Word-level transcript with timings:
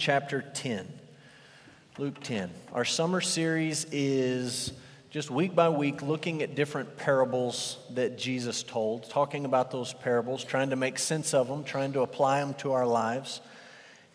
chapter 0.00 0.40
10. 0.54 0.88
Luke 1.98 2.18
10. 2.22 2.50
Our 2.72 2.86
summer 2.86 3.20
series 3.20 3.86
is 3.92 4.72
just 5.10 5.30
week 5.30 5.54
by 5.54 5.68
week 5.68 6.00
looking 6.00 6.42
at 6.42 6.54
different 6.54 6.96
parables 6.96 7.76
that 7.90 8.16
Jesus 8.16 8.62
told, 8.62 9.10
talking 9.10 9.44
about 9.44 9.70
those 9.70 9.92
parables, 9.92 10.42
trying 10.42 10.70
to 10.70 10.76
make 10.76 10.98
sense 10.98 11.34
of 11.34 11.48
them, 11.48 11.64
trying 11.64 11.92
to 11.92 12.00
apply 12.00 12.40
them 12.40 12.54
to 12.54 12.72
our 12.72 12.86
lives. 12.86 13.42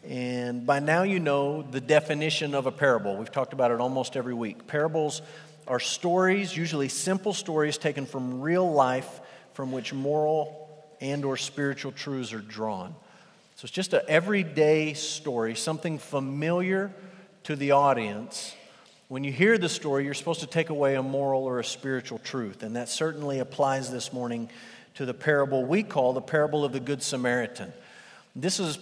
And 0.03 0.65
by 0.65 0.79
now, 0.79 1.03
you 1.03 1.19
know 1.19 1.61
the 1.61 1.81
definition 1.81 2.55
of 2.55 2.65
a 2.65 2.71
parable. 2.71 3.15
We've 3.17 3.31
talked 3.31 3.53
about 3.53 3.69
it 3.69 3.79
almost 3.79 4.17
every 4.17 4.33
week. 4.33 4.65
Parables 4.65 5.21
are 5.67 5.79
stories, 5.79 6.57
usually 6.57 6.89
simple 6.89 7.33
stories 7.33 7.77
taken 7.77 8.07
from 8.07 8.41
real 8.41 8.71
life 8.71 9.21
from 9.53 9.71
which 9.71 9.93
moral 9.93 10.67
and 10.99 11.23
or 11.23 11.37
spiritual 11.37 11.91
truths 11.91 12.33
are 12.33 12.39
drawn. 12.39 12.95
So 13.55 13.63
it's 13.63 13.71
just 13.71 13.93
an 13.93 14.01
everyday 14.09 14.93
story, 14.93 15.55
something 15.55 15.97
familiar 15.97 16.91
to 17.43 17.55
the 17.55 17.71
audience. 17.71 18.53
When 19.07 19.23
you 19.23 19.31
hear 19.31 19.57
the 19.57 19.69
story, 19.69 20.03
you're 20.03 20.13
supposed 20.13 20.41
to 20.41 20.47
take 20.47 20.69
away 20.69 20.95
a 20.95 21.03
moral 21.03 21.45
or 21.45 21.59
a 21.59 21.63
spiritual 21.63 22.19
truth, 22.19 22.63
and 22.63 22.75
that 22.75 22.89
certainly 22.89 23.39
applies 23.39 23.89
this 23.89 24.11
morning 24.11 24.49
to 24.95 25.05
the 25.05 25.13
parable 25.13 25.63
we 25.63 25.83
call 25.83 26.11
the 26.11 26.21
parable 26.21 26.65
of 26.65 26.73
the 26.73 26.81
Good 26.81 27.01
Samaritan. 27.01 27.71
This 28.35 28.59
is 28.59 28.77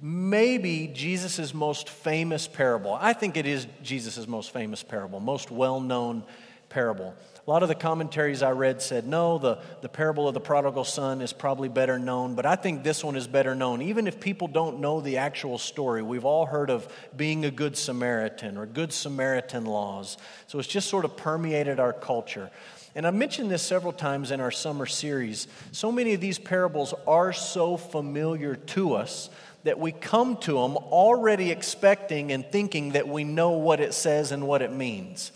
maybe 0.00 0.88
Jesus' 0.94 1.52
most 1.52 1.88
famous 1.88 2.46
parable. 2.46 2.92
I 2.92 3.14
think 3.14 3.36
it 3.36 3.46
is 3.46 3.66
Jesus' 3.82 4.28
most 4.28 4.52
famous 4.52 4.84
parable, 4.84 5.18
most 5.18 5.50
well 5.50 5.80
known 5.80 6.22
parable. 6.72 7.14
A 7.46 7.50
lot 7.50 7.62
of 7.62 7.68
the 7.68 7.74
commentaries 7.74 8.42
I 8.42 8.52
read 8.52 8.80
said, 8.80 9.06
no, 9.06 9.36
the, 9.36 9.58
the 9.80 9.88
parable 9.88 10.26
of 10.26 10.34
the 10.34 10.40
prodigal 10.40 10.84
son 10.84 11.20
is 11.20 11.32
probably 11.32 11.68
better 11.68 11.98
known, 11.98 12.34
but 12.34 12.46
I 12.46 12.56
think 12.56 12.82
this 12.82 13.04
one 13.04 13.16
is 13.16 13.26
better 13.26 13.54
known. 13.54 13.82
Even 13.82 14.06
if 14.06 14.20
people 14.20 14.48
don't 14.48 14.80
know 14.80 15.00
the 15.00 15.18
actual 15.18 15.58
story, 15.58 16.02
we've 16.02 16.24
all 16.24 16.46
heard 16.46 16.70
of 16.70 16.86
being 17.16 17.44
a 17.44 17.50
good 17.50 17.76
Samaritan 17.76 18.56
or 18.56 18.64
good 18.64 18.92
Samaritan 18.92 19.64
laws. 19.64 20.16
So 20.46 20.58
it's 20.58 20.68
just 20.68 20.88
sort 20.88 21.04
of 21.04 21.16
permeated 21.16 21.78
our 21.80 21.92
culture. 21.92 22.50
And 22.94 23.06
I 23.06 23.10
mentioned 23.10 23.50
this 23.50 23.62
several 23.62 23.92
times 23.92 24.30
in 24.30 24.40
our 24.40 24.50
summer 24.50 24.86
series. 24.86 25.48
So 25.72 25.90
many 25.90 26.14
of 26.14 26.20
these 26.20 26.38
parables 26.38 26.94
are 27.06 27.32
so 27.32 27.76
familiar 27.76 28.54
to 28.54 28.94
us 28.94 29.30
that 29.64 29.78
we 29.78 29.92
come 29.92 30.36
to 30.36 30.52
them 30.54 30.76
already 30.76 31.50
expecting 31.50 32.32
and 32.32 32.44
thinking 32.46 32.92
that 32.92 33.08
we 33.08 33.24
know 33.24 33.50
what 33.50 33.80
it 33.80 33.94
says 33.94 34.32
and 34.32 34.46
what 34.46 34.62
it 34.62 34.72
means. 34.72 35.32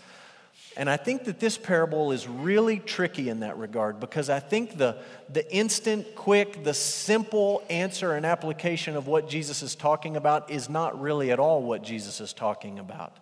And 0.77 0.91
I 0.91 0.95
think 0.95 1.23
that 1.23 1.39
this 1.39 1.57
parable 1.57 2.11
is 2.11 2.27
really 2.27 2.77
tricky 2.77 3.29
in 3.29 3.39
that 3.39 3.57
regard 3.57 3.99
because 3.99 4.29
I 4.29 4.39
think 4.39 4.77
the, 4.77 4.97
the 5.27 5.51
instant, 5.51 6.13
quick, 6.13 6.63
the 6.63 6.75
simple 6.75 7.63
answer 7.67 8.13
and 8.13 8.23
application 8.23 8.95
of 8.95 9.07
what 9.07 9.27
Jesus 9.27 9.63
is 9.63 9.73
talking 9.73 10.15
about 10.15 10.51
is 10.51 10.69
not 10.69 11.01
really 11.01 11.31
at 11.31 11.39
all 11.39 11.63
what 11.63 11.81
Jesus 11.81 12.21
is 12.21 12.31
talking 12.31 12.77
about. 12.77 13.17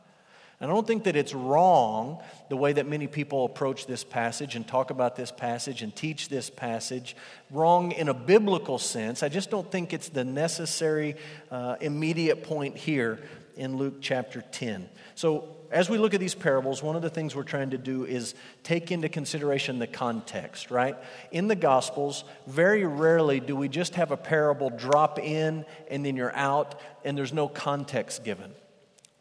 And 0.59 0.69
I 0.69 0.73
don't 0.73 0.85
think 0.85 1.05
that 1.05 1.15
it's 1.15 1.33
wrong 1.33 2.21
the 2.49 2.57
way 2.57 2.73
that 2.73 2.87
many 2.87 3.07
people 3.07 3.45
approach 3.45 3.87
this 3.87 4.03
passage 4.03 4.57
and 4.57 4.67
talk 4.67 4.89
about 4.89 5.15
this 5.15 5.31
passage 5.31 5.81
and 5.81 5.95
teach 5.95 6.27
this 6.27 6.49
passage, 6.49 7.15
wrong 7.51 7.93
in 7.93 8.09
a 8.09 8.13
biblical 8.13 8.79
sense. 8.79 9.23
I 9.23 9.29
just 9.29 9.49
don't 9.49 9.71
think 9.71 9.93
it's 9.93 10.09
the 10.09 10.25
necessary 10.25 11.15
uh, 11.51 11.77
immediate 11.79 12.43
point 12.43 12.75
here 12.75 13.19
in 13.55 13.77
Luke 13.77 13.95
chapter 14.01 14.41
10. 14.41 14.89
So, 15.15 15.54
as 15.71 15.89
we 15.89 15.97
look 15.97 16.13
at 16.13 16.19
these 16.19 16.35
parables, 16.35 16.81
one 16.83 16.95
of 16.95 17.01
the 17.01 17.09
things 17.09 17.35
we're 17.35 17.43
trying 17.43 17.71
to 17.71 17.77
do 17.77 18.05
is 18.05 18.35
take 18.63 18.91
into 18.91 19.09
consideration 19.09 19.79
the 19.79 19.87
context, 19.87 20.71
right? 20.71 20.95
In 21.31 21.47
the 21.47 21.55
Gospels, 21.55 22.23
very 22.47 22.85
rarely 22.85 23.39
do 23.39 23.55
we 23.55 23.67
just 23.67 23.95
have 23.95 24.11
a 24.11 24.17
parable 24.17 24.69
drop 24.69 25.19
in 25.19 25.65
and 25.89 26.05
then 26.05 26.15
you're 26.15 26.35
out 26.35 26.79
and 27.03 27.17
there's 27.17 27.33
no 27.33 27.47
context 27.47 28.23
given. 28.23 28.51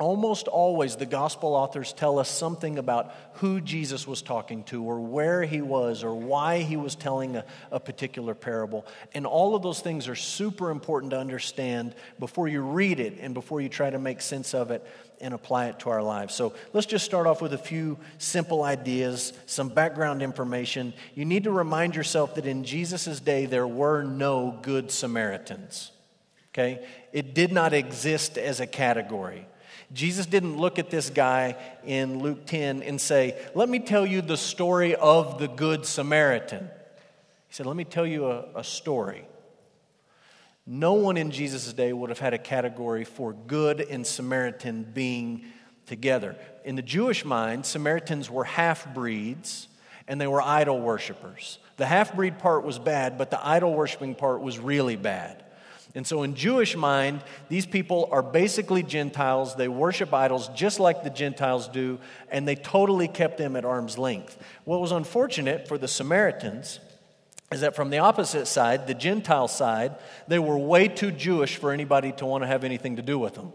Almost 0.01 0.49
always, 0.49 0.97
the 0.97 1.07
gospel 1.07 1.55
authors 1.55 1.93
tell 1.93 2.19
us 2.19 2.29
something 2.29 2.79
about 2.79 3.15
who 3.35 3.61
Jesus 3.61 4.09
was 4.09 4.23
talking 4.23 4.65
to, 4.65 4.83
or 4.83 4.99
where 4.99 5.45
he 5.45 5.63
was, 5.63 6.03
or 6.03 6.13
why 6.17 6.59
he 6.63 6.77
was 6.77 6.97
telling 6.97 7.37
a, 7.37 7.45
a, 7.71 7.79
particular 7.79 8.35
parable. 8.35 8.85
And 9.15 9.25
all 9.25 9.55
of 9.55 9.63
those 9.63 9.81
things 9.81 10.09
are 10.09 10.17
super 10.17 10.71
important 10.71 11.11
to 11.11 11.19
understand 11.21 11.95
before 12.19 12.49
you 12.49 12.63
read 12.63 12.99
it 12.99 13.19
and 13.21 13.35
before 13.35 13.61
you 13.61 13.69
try 13.69 13.89
to 13.89 14.01
make 14.01 14.21
sense 14.21 14.53
of 14.53 14.73
it 14.73 14.85
and 15.21 15.35
apply 15.35 15.67
it 15.67 15.79
to 15.81 15.91
our 15.91 16.03
lives. 16.03 16.35
So 16.35 16.55
let's 16.73 16.87
just 16.87 17.05
start 17.05 17.27
off 17.27 17.41
with 17.41 17.53
a 17.53 17.59
few 17.59 17.99
simple 18.19 18.63
ideas, 18.63 19.33
some 19.47 19.69
background 19.69 20.23
information. 20.23 20.93
You 21.15 21.25
need 21.25 21.45
to 21.45 21.51
remind 21.51 21.97
yourself 21.97 22.35
that 22.35 22.47
in 22.47 22.65
Jesus' 22.65 23.21
day, 23.21 23.47
there 23.47 23.67
were 23.67 24.03
no 24.03 24.59
good 24.63 24.91
Samaritans. 24.91 25.93
Okay? 26.53 26.87
It 27.13 27.35
did 27.35 27.53
not 27.53 27.73
exist 27.73 28.39
as 28.39 28.61
a 28.61 28.67
category. 28.67 29.47
Jesus 29.93 30.27
didn't 30.27 30.57
look 30.57 30.79
at 30.79 30.91
this 30.91 31.11
guy 31.11 31.57
in 31.85 32.19
Luke 32.21 32.47
10 32.47 32.83
and 32.83 33.01
say, 33.01 33.41
Let 33.55 33.69
me 33.69 33.79
tell 33.79 34.05
you 34.05 34.23
the 34.23 34.37
story 34.37 34.95
of 34.95 35.39
the 35.39 35.49
Good 35.49 35.87
Samaritan. 35.87 36.69
He 37.49 37.55
said, 37.55 37.67
Let 37.67 37.77
me 37.77 37.85
tell 37.85 38.07
you 38.07 38.27
a, 38.27 38.47
a 38.57 38.65
story. 38.65 39.25
No 40.67 40.95
one 40.95 41.17
in 41.17 41.31
Jesus' 41.31 41.73
day 41.73 41.93
would 41.93 42.11
have 42.11 42.19
had 42.19 42.33
a 42.33 42.39
category 42.39 43.05
for 43.05 43.33
good 43.33 43.81
and 43.81 44.07
Samaritan 44.07 44.85
being 44.95 45.45
together. 45.87 46.37
In 46.65 46.77
the 46.77 46.83
Jewish 46.83 47.25
mind, 47.25 47.67
Samaritans 47.67 48.31
were 48.31 48.45
half 48.45 48.93
breeds 48.95 49.69
and 50.09 50.21
they 50.21 50.27
were 50.27 50.41
idol 50.41 50.81
worshippers. 50.81 51.59
The 51.77 51.87
half 51.87 52.15
breed 52.15 52.39
part 52.39 52.65
was 52.65 52.79
bad, 52.79 53.19
but 53.19 53.31
the 53.31 53.47
idol 53.47 53.75
worshiping 53.75 54.15
part 54.15 54.41
was 54.41 54.59
really 54.59 54.97
bad. 54.97 55.45
And 55.97 56.07
so, 56.07 56.25
in 56.25 56.35
Jewish 56.35 56.77
mind, 56.77 57.23
these 57.49 57.67
people 57.67 58.09
are 58.11 58.23
basically 58.23 58.83
Gentiles. 58.83 59.55
They 59.55 59.69
worship 59.69 60.13
idols 60.13 60.49
just 60.49 60.81
like 60.81 61.05
the 61.05 61.11
Gentiles 61.11 61.69
do, 61.69 62.01
and 62.31 62.49
they 62.49 62.57
totally 62.57 63.07
kept 63.07 63.39
them 63.39 63.55
at 63.55 63.65
arm's 63.65 63.97
length. 63.97 64.37
What 64.65 64.81
was 64.81 64.91
unfortunate 64.91 65.69
for 65.69 65.79
the 65.79 65.87
Samaritans 65.87 66.81
is 67.55 67.61
that 67.61 67.77
from 67.77 67.91
the 67.91 67.99
opposite 67.99 68.47
side, 68.47 68.87
the 68.89 68.95
Gentile 68.95 69.47
side, 69.47 69.95
they 70.27 70.41
were 70.41 70.59
way 70.59 70.89
too 70.89 71.13
Jewish 71.13 71.57
for 71.57 71.71
anybody 71.71 72.11
to 72.13 72.27
want 72.27 72.43
to 72.43 72.49
have 72.49 72.65
anything 72.65 72.97
to 72.97 73.03
do 73.03 73.17
with 73.19 73.35
them. 73.35 73.53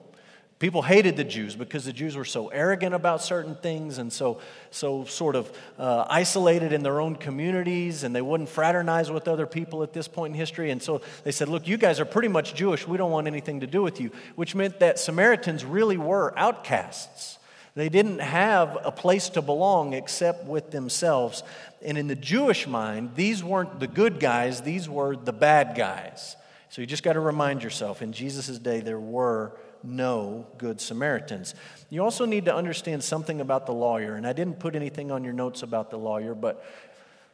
People 0.57 0.81
hated 0.81 1.15
the 1.15 1.23
Jews 1.23 1.55
because 1.55 1.85
the 1.85 1.93
Jews 1.93 2.15
were 2.15 2.25
so 2.25 2.49
arrogant 2.49 2.93
about 2.93 3.21
certain 3.21 3.55
things 3.55 3.97
and 3.97 4.11
so, 4.11 4.41
so 4.71 5.05
sort 5.05 5.35
of 5.35 5.51
uh, 5.77 6.05
isolated 6.09 6.73
in 6.73 6.83
their 6.83 6.99
own 6.99 7.15
communities, 7.15 8.03
and 8.03 8.13
they 8.13 8.21
wouldn't 8.21 8.49
fraternize 8.49 9.11
with 9.11 9.27
other 9.27 9.45
people 9.45 9.83
at 9.83 9.93
this 9.93 10.07
point 10.07 10.33
in 10.33 10.39
history. 10.39 10.71
And 10.71 10.83
so 10.83 11.01
they 11.23 11.31
said, 11.31 11.47
Look, 11.47 11.67
you 11.67 11.77
guys 11.77 12.01
are 12.01 12.05
pretty 12.05 12.27
much 12.27 12.55
Jewish. 12.55 12.87
We 12.87 12.97
don't 12.97 13.11
want 13.11 13.27
anything 13.27 13.61
to 13.61 13.67
do 13.67 13.81
with 13.81 14.01
you, 14.01 14.11
which 14.35 14.53
meant 14.53 14.79
that 14.79 14.99
Samaritans 14.99 15.63
really 15.65 15.97
were 15.97 16.37
outcasts. 16.37 17.38
They 17.75 17.89
didn't 17.89 18.19
have 18.19 18.77
a 18.83 18.91
place 18.91 19.29
to 19.29 19.41
belong 19.41 19.93
except 19.93 20.45
with 20.45 20.71
themselves. 20.71 21.43
And 21.81 21.97
in 21.97 22.07
the 22.07 22.15
Jewish 22.15 22.67
mind, 22.67 23.11
these 23.15 23.43
weren't 23.43 23.79
the 23.79 23.87
good 23.87 24.19
guys, 24.19 24.61
these 24.61 24.89
were 24.89 25.15
the 25.15 25.33
bad 25.33 25.75
guys. 25.75 26.35
So 26.69 26.81
you 26.81 26.87
just 26.87 27.03
got 27.03 27.13
to 27.13 27.19
remind 27.19 27.63
yourself 27.63 28.01
in 28.01 28.13
Jesus' 28.13 28.59
day, 28.59 28.79
there 28.79 28.99
were 28.99 29.53
no 29.83 30.45
good 30.57 30.81
Samaritans. 30.81 31.55
You 31.89 32.03
also 32.03 32.25
need 32.25 32.45
to 32.45 32.55
understand 32.55 33.03
something 33.03 33.41
about 33.41 33.65
the 33.65 33.71
lawyer, 33.71 34.15
and 34.15 34.27
I 34.27 34.33
didn't 34.33 34.59
put 34.59 34.75
anything 34.75 35.11
on 35.11 35.23
your 35.23 35.33
notes 35.33 35.63
about 35.63 35.89
the 35.89 35.97
lawyer, 35.97 36.35
but 36.35 36.63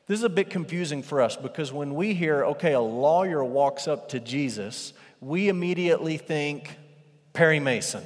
this 0.08 0.20
is 0.20 0.24
a 0.24 0.30
bit 0.30 0.50
confusing 0.50 1.02
for 1.02 1.22
us 1.22 1.36
because 1.36 1.74
when 1.74 1.96
we 1.96 2.14
hear, 2.14 2.46
okay, 2.46 2.74
a 2.74 2.80
lawyer 2.80 3.44
walks 3.44 3.88
up 3.88 4.10
to 4.10 4.20
Jesus, 4.20 4.94
we 5.20 5.50
immediately 5.50 6.18
think 6.18 6.78
Perry 7.34 7.60
Mason 7.60 8.04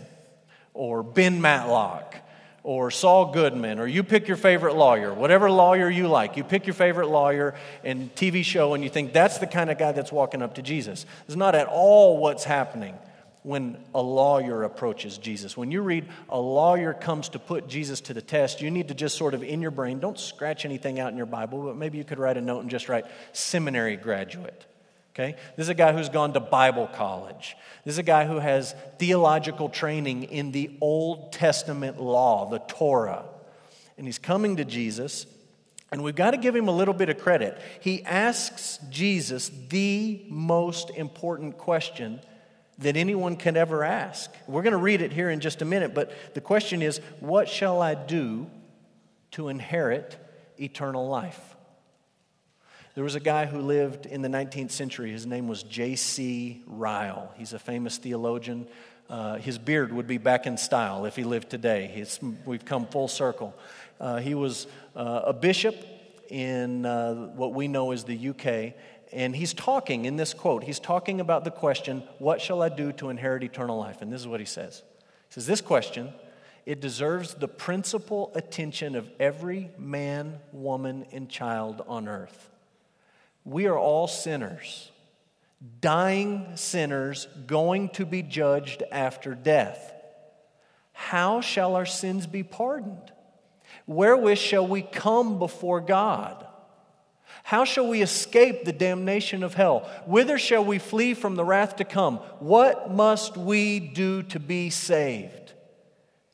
or 0.80 1.04
Ben 1.04 1.42
Matlock 1.42 2.16
or 2.64 2.90
Saul 2.90 3.34
Goodman, 3.34 3.80
or 3.80 3.88
you 3.88 4.02
pick 4.02 4.30
your 4.30 4.38
favorite 4.38 4.76
lawyer, 4.76 5.14
whatever 5.14 5.52
lawyer 5.52 5.90
you 5.90 6.08
like. 6.08 6.38
You 6.38 6.46
pick 6.46 6.66
your 6.68 6.74
favorite 6.74 7.10
lawyer 7.10 7.54
and 7.84 8.16
TV 8.16 8.46
show, 8.46 8.74
and 8.74 8.82
you 8.84 8.90
think 8.90 9.12
that's 9.12 9.40
the 9.40 9.48
kind 9.48 9.70
of 9.70 9.78
guy 9.78 9.92
that's 9.92 10.12
walking 10.12 10.42
up 10.42 10.56
to 10.56 10.62
Jesus. 10.62 11.06
It's 11.28 11.36
not 11.36 11.54
at 11.54 11.68
all 11.68 12.18
what's 12.18 12.46
happening 12.46 12.98
when 13.44 13.78
a 13.94 14.02
lawyer 14.02 14.64
approaches 14.64 15.18
Jesus. 15.18 15.58
When 15.58 15.70
you 15.70 15.82
read 15.82 16.08
a 16.30 16.40
lawyer 16.40 16.94
comes 16.94 17.28
to 17.30 17.40
put 17.40 17.68
Jesus 17.68 18.00
to 18.02 18.14
the 18.14 18.22
test, 18.22 18.62
you 18.62 18.72
need 18.72 18.88
to 18.88 18.94
just 18.94 19.18
sort 19.18 19.34
of 19.34 19.44
in 19.44 19.62
your 19.62 19.72
brain, 19.72 20.00
don't 20.00 20.20
scratch 20.20 20.64
anything 20.64 20.98
out 20.98 21.12
in 21.12 21.18
your 21.18 21.26
Bible, 21.26 21.64
but 21.64 21.76
maybe 21.76 21.98
you 21.98 22.06
could 22.06 22.20
write 22.20 22.38
a 22.38 22.42
note 22.42 22.62
and 22.62 22.70
just 22.70 22.88
write 22.88 23.06
seminary 23.34 23.98
graduate. 23.98 24.66
Okay? 25.12 25.36
This 25.56 25.66
is 25.66 25.70
a 25.70 25.74
guy 25.74 25.94
who's 25.94 26.10
gone 26.10 26.34
to 26.34 26.40
Bible 26.40 26.88
college. 26.88 27.56
This 27.84 27.96
is 27.96 28.00
a 28.00 28.04
guy 28.04 28.26
who 28.26 28.40
has 28.40 28.76
theological 28.98 29.70
training 29.70 30.24
in 30.24 30.52
the 30.52 30.72
Old 30.82 31.34
Testament 31.34 32.00
law, 32.00 32.50
the 32.50 32.60
Torah. 32.60 33.26
And 33.98 34.06
he's 34.06 34.20
coming 34.20 34.58
to 34.58 34.66
Jesus, 34.66 35.26
and 35.92 36.04
we've 36.04 36.16
got 36.16 36.32
to 36.32 36.38
give 36.38 36.56
him 36.56 36.68
a 36.68 36.72
little 36.72 36.94
bit 36.94 37.10
of 37.10 37.20
credit. 37.20 37.60
He 37.82 38.04
asks 38.06 38.80
Jesus 38.90 39.52
the 39.70 40.24
most 40.30 40.92
important 40.92 41.58
question 41.58 42.22
that 42.78 42.96
anyone 42.96 43.36
can 43.36 43.58
ever 43.58 43.84
ask. 43.84 44.32
We're 44.48 44.62
going 44.62 44.72
to 44.72 44.78
read 44.78 45.02
it 45.02 45.12
here 45.12 45.30
in 45.30 45.42
just 45.42 45.62
a 45.62 45.66
minute, 45.66 45.94
but 45.94 46.34
the 46.34 46.42
question 46.42 46.82
is 46.82 47.00
what 47.20 47.50
shall 47.50 47.82
I 47.82 47.94
do 47.94 48.50
to 49.32 49.50
inherit 49.50 50.18
eternal 50.58 51.08
life? 51.08 51.56
There 52.96 53.04
was 53.04 53.16
a 53.16 53.20
guy 53.20 53.46
who 53.46 53.60
lived 53.60 54.08
in 54.08 54.22
the 54.22 54.30
19th 54.30 54.72
century. 54.72 55.12
His 55.12 55.26
name 55.26 55.48
was 55.48 55.62
J.C. 55.64 56.64
Ryle. 56.66 57.32
He's 57.38 57.54
a 57.54 57.60
famous 57.60 57.98
theologian. 57.98 58.68
Uh, 59.10 59.38
his 59.38 59.58
beard 59.58 59.94
would 59.94 60.08
be 60.08 60.18
back 60.18 60.48
in 60.48 60.58
style 60.58 61.06
if 61.06 61.16
he 61.16 61.24
lived 61.24 61.50
today. 61.50 61.92
It's, 61.96 62.20
we've 62.46 62.66
come 62.66 62.88
full 62.88 63.08
circle. 63.08 63.56
Uh, 64.00 64.18
he 64.18 64.34
was 64.34 64.66
uh, 64.96 65.22
a 65.26 65.34
bishop 65.34 65.76
in 66.30 66.86
uh, 66.86 67.14
what 67.14 67.54
we 67.54 67.68
know 67.68 67.92
as 67.92 68.04
the 68.04 68.30
UK, 68.30 68.74
and 69.12 69.36
he's 69.36 69.54
talking 69.54 70.06
in 70.06 70.16
this 70.16 70.34
quote, 70.34 70.64
he's 70.64 70.80
talking 70.80 71.20
about 71.20 71.44
the 71.44 71.52
question, 71.52 72.04
What 72.20 72.42
shall 72.42 72.62
I 72.62 72.70
do 72.70 72.92
to 72.94 73.10
inherit 73.10 73.44
eternal 73.44 73.78
life? 73.78 74.02
And 74.02 74.12
this 74.12 74.22
is 74.22 74.28
what 74.28 74.40
he 74.40 74.46
says 74.46 74.84
He 75.28 75.34
says, 75.34 75.48
This 75.48 75.62
question, 75.62 76.14
it 76.66 76.80
deserves 76.80 77.34
the 77.34 77.48
principal 77.48 78.32
attention 78.36 78.96
of 78.96 79.10
every 79.20 79.72
man, 79.78 80.40
woman, 80.52 81.06
and 81.12 81.30
child 81.30 81.84
on 81.88 82.08
earth. 82.08 82.50
We 83.44 83.68
are 83.68 83.78
all 83.78 84.08
sinners, 84.08 84.92
dying 85.82 86.56
sinners 86.56 87.28
going 87.48 87.90
to 87.90 88.06
be 88.06 88.22
judged 88.22 88.84
after 88.92 89.34
death. 89.36 89.94
How 90.94 91.42
shall 91.42 91.76
our 91.76 91.86
sins 91.86 92.28
be 92.28 92.44
pardoned? 92.44 93.12
Wherewith 93.88 94.38
shall 94.38 94.68
we 94.68 94.82
come 94.82 95.40
before 95.40 95.82
God? 95.82 96.46
How 97.44 97.64
shall 97.64 97.88
we 97.88 98.02
escape 98.02 98.66
the 98.66 98.74
damnation 98.74 99.44
of 99.44 99.54
hell? 99.54 99.90
Whither 100.06 100.38
shall 100.38 100.64
we 100.64 100.78
flee 100.78 101.14
from 101.14 101.36
the 101.36 101.46
wrath 101.46 101.78
to 101.78 101.86
come? 101.86 102.18
What 102.40 102.92
must 102.92 103.38
we 103.38 103.80
do 103.80 104.24
to 104.24 104.40
be 104.40 104.70
saved? 104.70 105.54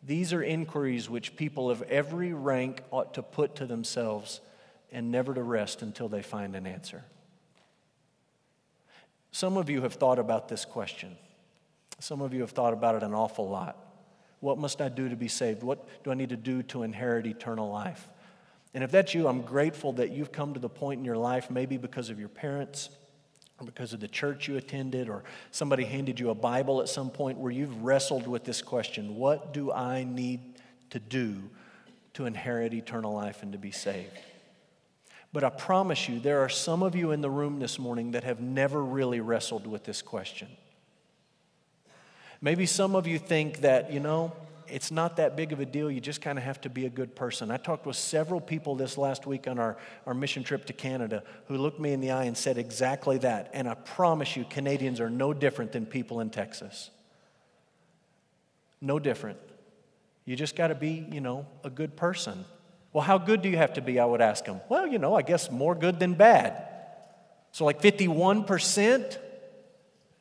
These 0.04 0.34
are 0.34 0.44
inquiries 0.44 1.10
which 1.10 1.36
people 1.36 1.70
of 1.70 1.82
every 1.84 2.34
rank 2.34 2.82
ought 2.92 3.14
to 3.14 3.24
put 3.24 3.56
to 3.56 3.66
themselves 3.66 4.42
and 4.96 5.12
never 5.12 5.34
to 5.34 5.44
rest 5.44 5.82
until 5.82 6.08
they 6.08 6.22
find 6.22 6.56
an 6.56 6.66
answer. 6.66 7.04
Some 9.32 9.58
of 9.58 9.70
you 9.70 9.82
have 9.82 9.96
thought 9.96 10.20
about 10.20 10.48
this 10.48 10.64
question. 10.64 11.18
Some 12.00 12.22
of 12.22 12.34
you 12.34 12.40
have 12.40 12.52
thought 12.52 12.72
about 12.72 12.96
it 12.96 13.04
an 13.04 13.14
awful 13.14 13.50
lot. 13.50 13.78
What 14.40 14.58
must 14.58 14.80
I 14.80 14.88
do 14.88 15.10
to 15.10 15.18
be 15.18 15.28
saved? 15.28 15.64
What 15.64 15.86
do 16.06 16.12
I 16.12 16.14
need 16.14 16.30
to 16.30 16.38
do 16.38 16.64
to 16.64 16.84
inherit 16.84 17.28
eternal 17.28 17.70
life? 17.70 18.08
And 18.74 18.86
if 18.86 18.92
that's 18.92 19.14
you, 19.14 19.28
I'm 19.28 19.42
grateful 19.42 19.92
that 19.94 20.12
you've 20.12 20.32
come 20.32 20.54
to 20.54 20.62
the 20.62 20.70
point 20.70 21.00
in 21.00 21.06
your 21.06 21.18
life, 21.18 21.52
maybe 21.52 21.76
because 21.76 22.10
of 22.10 22.18
your 22.18 22.30
parents 22.30 22.90
or 23.60 23.66
because 23.66 23.92
of 23.92 24.00
the 24.00 24.08
church 24.08 24.48
you 24.48 24.56
attended, 24.56 25.10
or 25.10 25.24
somebody 25.52 25.84
handed 25.84 26.22
you 26.22 26.30
a 26.30 26.36
Bible 26.36 26.82
at 26.82 26.88
some 26.88 27.10
point 27.10 27.38
where 27.38 27.52
you've 27.52 27.84
wrestled 27.84 28.28
with 28.28 28.46
this 28.46 28.62
question 28.62 29.16
What 29.16 29.54
do 29.54 29.74
I 29.74 30.06
need 30.06 30.40
to 30.92 31.00
do 31.00 31.42
to 32.14 32.26
inherit 32.26 32.74
eternal 32.74 33.14
life 33.14 33.44
and 33.44 33.52
to 33.52 33.58
be 33.58 33.72
saved? 33.72 34.18
But 35.36 35.44
I 35.44 35.50
promise 35.50 36.08
you, 36.08 36.22
there 36.22 36.40
are 36.40 36.48
some 36.48 36.82
of 36.82 36.96
you 36.96 37.12
in 37.12 37.20
the 37.20 37.30
room 37.30 37.60
this 37.60 37.78
morning 37.78 38.12
that 38.12 38.24
have 38.24 38.40
never 38.40 38.82
really 38.82 39.20
wrestled 39.20 39.68
with 39.68 39.84
this 39.84 40.02
question. 40.02 40.48
Maybe 42.40 42.66
some 42.66 42.96
of 42.96 43.06
you 43.06 43.20
think 43.20 43.60
that, 43.60 43.92
you 43.92 44.00
know, 44.00 44.32
it's 44.70 44.92
not 44.92 45.18
that 45.18 45.36
big 45.36 45.52
of 45.52 45.60
a 45.60 45.66
deal. 45.66 45.92
You 45.92 46.00
just 46.00 46.22
kind 46.22 46.38
of 46.38 46.46
have 46.46 46.62
to 46.62 46.70
be 46.70 46.86
a 46.86 46.90
good 46.90 47.18
person. 47.18 47.52
I 47.52 47.58
talked 47.58 47.86
with 47.86 47.98
several 47.98 48.40
people 48.40 48.76
this 48.76 48.98
last 48.98 49.28
week 49.28 49.46
on 49.46 49.60
our, 49.60 49.76
our 50.06 50.14
mission 50.14 50.42
trip 50.42 50.64
to 50.68 50.74
Canada 50.74 51.22
who 51.50 51.58
looked 51.58 51.82
me 51.82 51.92
in 51.92 52.00
the 52.00 52.12
eye 52.12 52.24
and 52.24 52.38
said 52.38 52.58
exactly 52.58 53.18
that. 53.18 53.52
And 53.54 53.68
I 53.68 53.74
promise 53.74 54.38
you, 54.38 54.46
Canadians 54.46 55.02
are 55.02 55.10
no 55.10 55.34
different 55.34 55.74
than 55.74 55.86
people 55.86 56.22
in 56.22 56.30
Texas. 56.30 56.92
No 58.80 59.00
different. 59.00 59.40
You 60.24 60.38
just 60.38 60.56
got 60.56 60.68
to 60.68 60.76
be, 60.76 61.06
you 61.12 61.20
know, 61.20 61.46
a 61.66 61.70
good 61.70 61.98
person. 61.98 62.46
Well, 62.96 63.04
how 63.04 63.18
good 63.18 63.42
do 63.42 63.50
you 63.50 63.58
have 63.58 63.74
to 63.74 63.82
be? 63.82 64.00
I 64.00 64.06
would 64.06 64.22
ask 64.22 64.46
them. 64.46 64.62
Well, 64.70 64.88
you 64.88 65.00
know, 65.00 65.16
I 65.16 65.22
guess 65.22 65.52
more 65.52 65.76
good 65.76 66.00
than 66.00 66.14
bad. 66.14 66.66
So, 67.52 67.66
like 67.66 67.82
51%? 67.82 69.18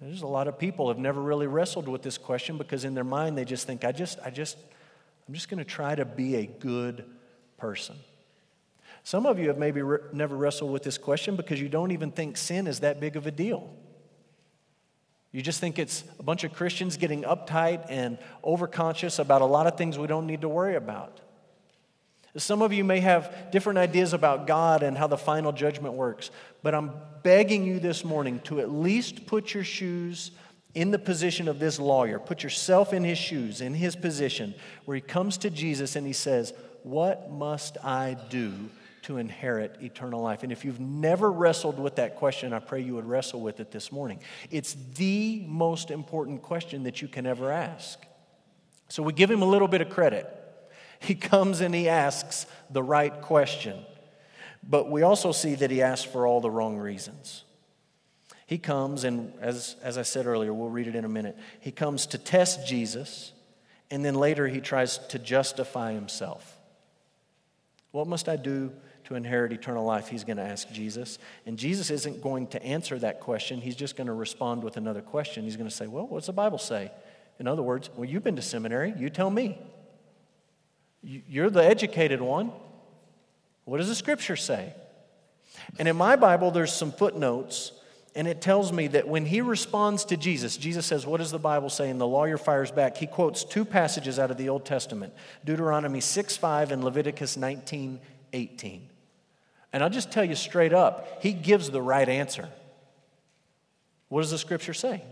There's 0.00 0.22
a 0.22 0.26
lot 0.26 0.48
of 0.48 0.58
people 0.58 0.88
have 0.88 0.98
never 0.98 1.22
really 1.22 1.46
wrestled 1.46 1.86
with 1.86 2.02
this 2.02 2.18
question 2.18 2.58
because 2.58 2.84
in 2.84 2.94
their 2.94 3.04
mind 3.04 3.38
they 3.38 3.44
just 3.44 3.64
think, 3.64 3.84
I 3.84 3.92
just, 3.92 4.18
I 4.24 4.30
just, 4.30 4.56
I'm 5.28 5.34
just 5.34 5.48
going 5.48 5.58
to 5.58 5.64
try 5.64 5.94
to 5.94 6.04
be 6.04 6.34
a 6.34 6.46
good 6.46 7.04
person. 7.58 7.94
Some 9.04 9.24
of 9.24 9.38
you 9.38 9.46
have 9.46 9.58
maybe 9.58 9.80
re- 9.80 10.00
never 10.12 10.34
wrestled 10.34 10.72
with 10.72 10.82
this 10.82 10.98
question 10.98 11.36
because 11.36 11.60
you 11.60 11.68
don't 11.68 11.92
even 11.92 12.10
think 12.10 12.36
sin 12.36 12.66
is 12.66 12.80
that 12.80 12.98
big 12.98 13.14
of 13.14 13.28
a 13.28 13.30
deal. 13.30 13.72
You 15.30 15.42
just 15.42 15.60
think 15.60 15.78
it's 15.78 16.02
a 16.18 16.24
bunch 16.24 16.42
of 16.42 16.52
Christians 16.52 16.96
getting 16.96 17.22
uptight 17.22 17.86
and 17.88 18.18
overconscious 18.42 19.20
about 19.20 19.42
a 19.42 19.46
lot 19.46 19.68
of 19.68 19.78
things 19.78 19.96
we 19.96 20.08
don't 20.08 20.26
need 20.26 20.40
to 20.40 20.48
worry 20.48 20.74
about. 20.74 21.20
Some 22.36 22.62
of 22.62 22.72
you 22.72 22.82
may 22.82 22.98
have 23.00 23.50
different 23.52 23.78
ideas 23.78 24.12
about 24.12 24.46
God 24.46 24.82
and 24.82 24.98
how 24.98 25.06
the 25.06 25.16
final 25.16 25.52
judgment 25.52 25.94
works, 25.94 26.30
but 26.62 26.74
I'm 26.74 26.90
begging 27.22 27.64
you 27.64 27.78
this 27.78 28.04
morning 28.04 28.40
to 28.44 28.60
at 28.60 28.70
least 28.70 29.26
put 29.26 29.54
your 29.54 29.62
shoes 29.62 30.32
in 30.74 30.90
the 30.90 30.98
position 30.98 31.46
of 31.46 31.60
this 31.60 31.78
lawyer. 31.78 32.18
Put 32.18 32.42
yourself 32.42 32.92
in 32.92 33.04
his 33.04 33.18
shoes, 33.18 33.60
in 33.60 33.74
his 33.74 33.94
position, 33.94 34.54
where 34.84 34.96
he 34.96 35.00
comes 35.00 35.38
to 35.38 35.50
Jesus 35.50 35.94
and 35.94 36.04
he 36.06 36.12
says, 36.12 36.52
What 36.82 37.30
must 37.30 37.78
I 37.84 38.16
do 38.28 38.52
to 39.02 39.18
inherit 39.18 39.76
eternal 39.80 40.20
life? 40.20 40.42
And 40.42 40.50
if 40.50 40.64
you've 40.64 40.80
never 40.80 41.30
wrestled 41.30 41.78
with 41.78 41.96
that 41.96 42.16
question, 42.16 42.52
I 42.52 42.58
pray 42.58 42.80
you 42.80 42.96
would 42.96 43.06
wrestle 43.06 43.40
with 43.40 43.60
it 43.60 43.70
this 43.70 43.92
morning. 43.92 44.18
It's 44.50 44.74
the 44.96 45.44
most 45.46 45.92
important 45.92 46.42
question 46.42 46.82
that 46.82 47.00
you 47.00 47.06
can 47.06 47.26
ever 47.26 47.52
ask. 47.52 48.04
So 48.88 49.04
we 49.04 49.12
give 49.12 49.30
him 49.30 49.42
a 49.42 49.48
little 49.48 49.68
bit 49.68 49.80
of 49.80 49.88
credit. 49.88 50.40
He 51.04 51.14
comes 51.14 51.60
and 51.60 51.74
he 51.74 51.88
asks 51.88 52.46
the 52.70 52.82
right 52.82 53.20
question. 53.20 53.78
But 54.62 54.90
we 54.90 55.02
also 55.02 55.32
see 55.32 55.54
that 55.56 55.70
he 55.70 55.82
asks 55.82 56.10
for 56.10 56.26
all 56.26 56.40
the 56.40 56.50
wrong 56.50 56.78
reasons. 56.78 57.44
He 58.46 58.56
comes, 58.56 59.04
and 59.04 59.32
as, 59.40 59.76
as 59.82 59.98
I 59.98 60.02
said 60.02 60.26
earlier, 60.26 60.52
we'll 60.52 60.70
read 60.70 60.86
it 60.86 60.94
in 60.94 61.04
a 61.04 61.08
minute. 61.08 61.36
He 61.60 61.70
comes 61.70 62.06
to 62.06 62.18
test 62.18 62.66
Jesus, 62.66 63.32
and 63.90 64.02
then 64.04 64.14
later 64.14 64.48
he 64.48 64.60
tries 64.60 64.98
to 65.08 65.18
justify 65.18 65.92
himself. 65.92 66.58
What 67.92 68.06
must 68.06 68.28
I 68.28 68.36
do 68.36 68.72
to 69.04 69.14
inherit 69.14 69.52
eternal 69.52 69.84
life? 69.84 70.08
He's 70.08 70.24
going 70.24 70.38
to 70.38 70.42
ask 70.42 70.70
Jesus. 70.70 71.18
And 71.44 71.58
Jesus 71.58 71.90
isn't 71.90 72.22
going 72.22 72.46
to 72.48 72.62
answer 72.62 72.98
that 72.98 73.20
question. 73.20 73.60
He's 73.60 73.76
just 73.76 73.96
going 73.96 74.06
to 74.06 74.14
respond 74.14 74.64
with 74.64 74.78
another 74.78 75.02
question. 75.02 75.44
He's 75.44 75.56
going 75.56 75.68
to 75.68 75.74
say, 75.74 75.86
Well, 75.86 76.06
what's 76.06 76.26
the 76.26 76.32
Bible 76.32 76.58
say? 76.58 76.90
In 77.38 77.46
other 77.46 77.62
words, 77.62 77.90
well, 77.96 78.08
you've 78.08 78.24
been 78.24 78.36
to 78.36 78.42
seminary. 78.42 78.94
You 78.96 79.10
tell 79.10 79.30
me. 79.30 79.58
You're 81.04 81.50
the 81.50 81.64
educated 81.64 82.20
one. 82.20 82.50
What 83.64 83.78
does 83.78 83.88
the 83.88 83.94
scripture 83.94 84.36
say? 84.36 84.74
And 85.78 85.86
in 85.86 85.96
my 85.96 86.16
Bible, 86.16 86.50
there's 86.50 86.72
some 86.72 86.92
footnotes, 86.92 87.72
and 88.14 88.26
it 88.26 88.40
tells 88.40 88.72
me 88.72 88.86
that 88.88 89.06
when 89.06 89.26
he 89.26 89.40
responds 89.40 90.04
to 90.06 90.16
Jesus, 90.16 90.56
Jesus 90.56 90.86
says, 90.86 91.06
What 91.06 91.18
does 91.18 91.30
the 91.30 91.38
Bible 91.38 91.68
say? 91.68 91.90
And 91.90 92.00
the 92.00 92.06
lawyer 92.06 92.38
fires 92.38 92.70
back. 92.70 92.96
He 92.96 93.06
quotes 93.06 93.44
two 93.44 93.64
passages 93.64 94.18
out 94.18 94.30
of 94.30 94.36
the 94.36 94.48
Old 94.48 94.64
Testament 94.64 95.12
Deuteronomy 95.44 96.00
6 96.00 96.36
5 96.36 96.72
and 96.72 96.84
Leviticus 96.84 97.36
19 97.36 98.00
18. 98.32 98.88
And 99.72 99.82
I'll 99.82 99.90
just 99.90 100.12
tell 100.12 100.24
you 100.24 100.36
straight 100.36 100.72
up, 100.72 101.22
he 101.22 101.32
gives 101.32 101.70
the 101.70 101.82
right 101.82 102.08
answer. 102.08 102.48
What 104.08 104.22
does 104.22 104.30
the 104.30 104.38
scripture 104.38 104.74
say? 104.74 105.02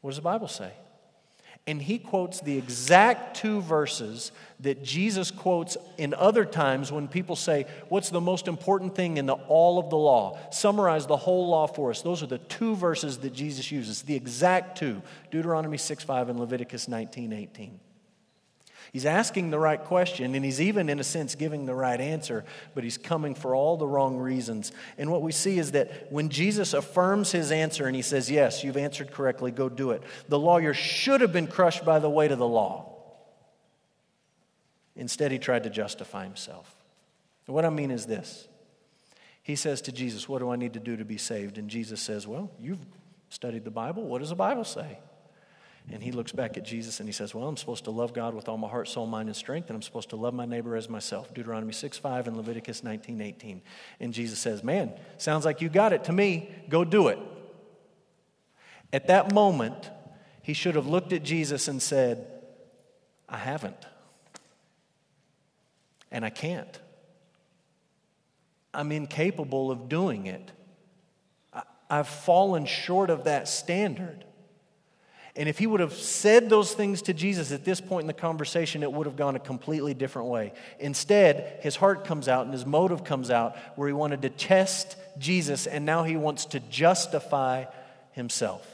What 0.00 0.10
does 0.10 0.16
the 0.16 0.22
Bible 0.22 0.48
say? 0.48 0.72
And 1.68 1.82
he 1.82 1.98
quotes 1.98 2.40
the 2.40 2.56
exact 2.56 3.36
two 3.36 3.60
verses 3.60 4.32
that 4.60 4.82
Jesus 4.82 5.30
quotes 5.30 5.76
in 5.98 6.14
other 6.14 6.46
times 6.46 6.90
when 6.90 7.08
people 7.08 7.36
say, 7.36 7.66
What's 7.90 8.08
the 8.08 8.22
most 8.22 8.48
important 8.48 8.96
thing 8.96 9.18
in 9.18 9.26
the, 9.26 9.34
all 9.34 9.78
of 9.78 9.90
the 9.90 9.96
law? 9.96 10.38
Summarize 10.50 11.06
the 11.06 11.18
whole 11.18 11.46
law 11.46 11.66
for 11.66 11.90
us. 11.90 12.00
Those 12.00 12.22
are 12.22 12.26
the 12.26 12.38
two 12.38 12.74
verses 12.74 13.18
that 13.18 13.34
Jesus 13.34 13.70
uses, 13.70 14.00
the 14.00 14.16
exact 14.16 14.78
two 14.78 15.02
Deuteronomy 15.30 15.76
6 15.76 16.02
5 16.02 16.30
and 16.30 16.40
Leviticus 16.40 16.88
19 16.88 17.34
18. 17.34 17.78
He's 18.92 19.04
asking 19.04 19.50
the 19.50 19.58
right 19.58 19.82
question, 19.82 20.34
and 20.34 20.44
he's 20.44 20.60
even, 20.60 20.88
in 20.88 20.98
a 20.98 21.04
sense, 21.04 21.34
giving 21.34 21.66
the 21.66 21.74
right 21.74 22.00
answer, 22.00 22.44
but 22.74 22.84
he's 22.84 22.96
coming 22.96 23.34
for 23.34 23.54
all 23.54 23.76
the 23.76 23.86
wrong 23.86 24.16
reasons. 24.16 24.72
And 24.96 25.10
what 25.10 25.22
we 25.22 25.32
see 25.32 25.58
is 25.58 25.72
that 25.72 26.10
when 26.10 26.30
Jesus 26.30 26.72
affirms 26.72 27.32
his 27.32 27.52
answer 27.52 27.86
and 27.86 27.94
he 27.94 28.02
says, 28.02 28.30
Yes, 28.30 28.64
you've 28.64 28.76
answered 28.76 29.10
correctly, 29.10 29.50
go 29.50 29.68
do 29.68 29.90
it, 29.90 30.02
the 30.28 30.38
lawyer 30.38 30.72
should 30.72 31.20
have 31.20 31.32
been 31.32 31.46
crushed 31.46 31.84
by 31.84 31.98
the 31.98 32.10
weight 32.10 32.32
of 32.32 32.38
the 32.38 32.48
law. 32.48 32.94
Instead, 34.96 35.32
he 35.32 35.38
tried 35.38 35.64
to 35.64 35.70
justify 35.70 36.24
himself. 36.24 36.74
And 37.46 37.54
what 37.54 37.64
I 37.64 37.70
mean 37.70 37.90
is 37.90 38.06
this 38.06 38.48
He 39.42 39.56
says 39.56 39.82
to 39.82 39.92
Jesus, 39.92 40.28
What 40.28 40.38
do 40.38 40.50
I 40.50 40.56
need 40.56 40.74
to 40.74 40.80
do 40.80 40.96
to 40.96 41.04
be 41.04 41.18
saved? 41.18 41.58
And 41.58 41.68
Jesus 41.68 42.00
says, 42.00 42.26
Well, 42.26 42.50
you've 42.58 42.84
studied 43.28 43.64
the 43.64 43.70
Bible. 43.70 44.04
What 44.04 44.20
does 44.20 44.30
the 44.30 44.34
Bible 44.34 44.64
say? 44.64 44.98
And 45.90 46.02
he 46.02 46.12
looks 46.12 46.32
back 46.32 46.56
at 46.58 46.64
Jesus 46.64 47.00
and 47.00 47.08
he 47.08 47.12
says, 47.12 47.34
Well, 47.34 47.48
I'm 47.48 47.56
supposed 47.56 47.84
to 47.84 47.90
love 47.90 48.12
God 48.12 48.34
with 48.34 48.48
all 48.48 48.58
my 48.58 48.68
heart, 48.68 48.88
soul, 48.88 49.06
mind, 49.06 49.28
and 49.28 49.36
strength, 49.36 49.68
and 49.68 49.76
I'm 49.76 49.82
supposed 49.82 50.10
to 50.10 50.16
love 50.16 50.34
my 50.34 50.44
neighbor 50.44 50.76
as 50.76 50.88
myself. 50.88 51.32
Deuteronomy 51.32 51.72
6 51.72 51.96
5 51.96 52.28
and 52.28 52.36
Leviticus 52.36 52.84
19 52.84 53.20
18. 53.20 53.62
And 54.00 54.12
Jesus 54.12 54.38
says, 54.38 54.62
Man, 54.62 54.92
sounds 55.16 55.44
like 55.44 55.62
you 55.62 55.68
got 55.68 55.92
it 55.92 56.04
to 56.04 56.12
me. 56.12 56.50
Go 56.68 56.84
do 56.84 57.08
it. 57.08 57.18
At 58.92 59.06
that 59.06 59.32
moment, 59.32 59.90
he 60.42 60.52
should 60.52 60.74
have 60.74 60.86
looked 60.86 61.12
at 61.12 61.22
Jesus 61.22 61.68
and 61.68 61.80
said, 61.80 62.26
I 63.28 63.38
haven't. 63.38 63.86
And 66.10 66.24
I 66.24 66.30
can't. 66.30 66.78
I'm 68.72 68.92
incapable 68.92 69.70
of 69.70 69.88
doing 69.88 70.26
it. 70.26 70.52
I've 71.90 72.08
fallen 72.08 72.66
short 72.66 73.10
of 73.10 73.24
that 73.24 73.48
standard. 73.48 74.24
And 75.38 75.48
if 75.48 75.56
he 75.56 75.68
would 75.68 75.78
have 75.78 75.92
said 75.92 76.50
those 76.50 76.74
things 76.74 77.02
to 77.02 77.14
Jesus 77.14 77.52
at 77.52 77.64
this 77.64 77.80
point 77.80 78.02
in 78.02 78.06
the 78.08 78.12
conversation, 78.12 78.82
it 78.82 78.92
would 78.92 79.06
have 79.06 79.14
gone 79.14 79.36
a 79.36 79.38
completely 79.38 79.94
different 79.94 80.26
way. 80.26 80.52
Instead, 80.80 81.60
his 81.62 81.76
heart 81.76 82.04
comes 82.04 82.26
out 82.26 82.44
and 82.44 82.52
his 82.52 82.66
motive 82.66 83.04
comes 83.04 83.30
out 83.30 83.56
where 83.76 83.86
he 83.86 83.94
wanted 83.94 84.22
to 84.22 84.30
test 84.30 84.96
Jesus 85.16 85.68
and 85.68 85.86
now 85.86 86.02
he 86.02 86.16
wants 86.16 86.46
to 86.46 86.60
justify 86.60 87.66
himself. 88.10 88.66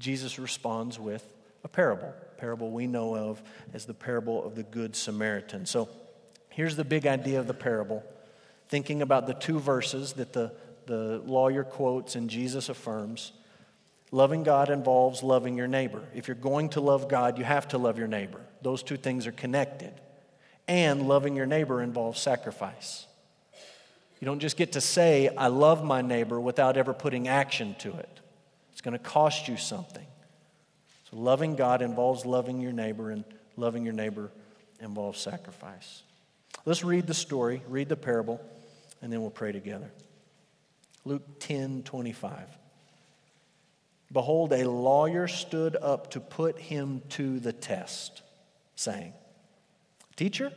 Jesus 0.00 0.36
responds 0.40 0.98
with 0.98 1.24
a 1.62 1.68
parable, 1.68 2.08
a 2.08 2.40
parable 2.40 2.72
we 2.72 2.88
know 2.88 3.14
of 3.14 3.40
as 3.72 3.86
the 3.86 3.94
parable 3.94 4.44
of 4.44 4.56
the 4.56 4.64
Good 4.64 4.96
Samaritan. 4.96 5.64
So 5.64 5.88
here's 6.50 6.74
the 6.74 6.84
big 6.84 7.06
idea 7.06 7.38
of 7.38 7.46
the 7.46 7.54
parable 7.54 8.02
thinking 8.68 9.00
about 9.00 9.28
the 9.28 9.34
two 9.34 9.60
verses 9.60 10.14
that 10.14 10.32
the, 10.32 10.52
the 10.86 11.22
lawyer 11.24 11.62
quotes 11.62 12.16
and 12.16 12.28
Jesus 12.28 12.68
affirms. 12.68 13.30
Loving 14.12 14.44
God 14.44 14.70
involves 14.70 15.22
loving 15.22 15.56
your 15.56 15.66
neighbor. 15.66 16.02
If 16.14 16.28
you're 16.28 16.36
going 16.36 16.70
to 16.70 16.80
love 16.80 17.08
God, 17.08 17.38
you 17.38 17.44
have 17.44 17.68
to 17.68 17.78
love 17.78 17.98
your 17.98 18.06
neighbor. 18.06 18.40
Those 18.62 18.82
two 18.82 18.96
things 18.96 19.26
are 19.26 19.32
connected. 19.32 19.92
And 20.68 21.08
loving 21.08 21.36
your 21.36 21.46
neighbor 21.46 21.82
involves 21.82 22.20
sacrifice. 22.20 23.06
You 24.20 24.26
don't 24.26 24.40
just 24.40 24.56
get 24.56 24.72
to 24.72 24.80
say, 24.80 25.28
I 25.28 25.48
love 25.48 25.84
my 25.84 26.02
neighbor 26.02 26.40
without 26.40 26.76
ever 26.76 26.94
putting 26.94 27.28
action 27.28 27.74
to 27.80 27.94
it. 27.96 28.20
It's 28.72 28.80
going 28.80 28.92
to 28.92 29.02
cost 29.02 29.48
you 29.48 29.56
something. 29.56 30.06
So, 31.10 31.18
loving 31.18 31.54
God 31.54 31.82
involves 31.82 32.24
loving 32.24 32.60
your 32.60 32.72
neighbor, 32.72 33.10
and 33.10 33.24
loving 33.56 33.84
your 33.84 33.94
neighbor 33.94 34.30
involves 34.80 35.20
sacrifice. 35.20 36.02
Let's 36.64 36.82
read 36.82 37.06
the 37.06 37.14
story, 37.14 37.62
read 37.68 37.88
the 37.88 37.96
parable, 37.96 38.40
and 39.02 39.12
then 39.12 39.20
we'll 39.20 39.30
pray 39.30 39.52
together. 39.52 39.90
Luke 41.04 41.38
10 41.38 41.82
25. 41.84 42.48
Behold, 44.12 44.52
a 44.52 44.68
lawyer 44.68 45.26
stood 45.26 45.76
up 45.76 46.10
to 46.12 46.20
put 46.20 46.58
him 46.58 47.02
to 47.10 47.40
the 47.40 47.52
test, 47.52 48.22
saying, 48.76 49.12
Teacher, 50.14 50.52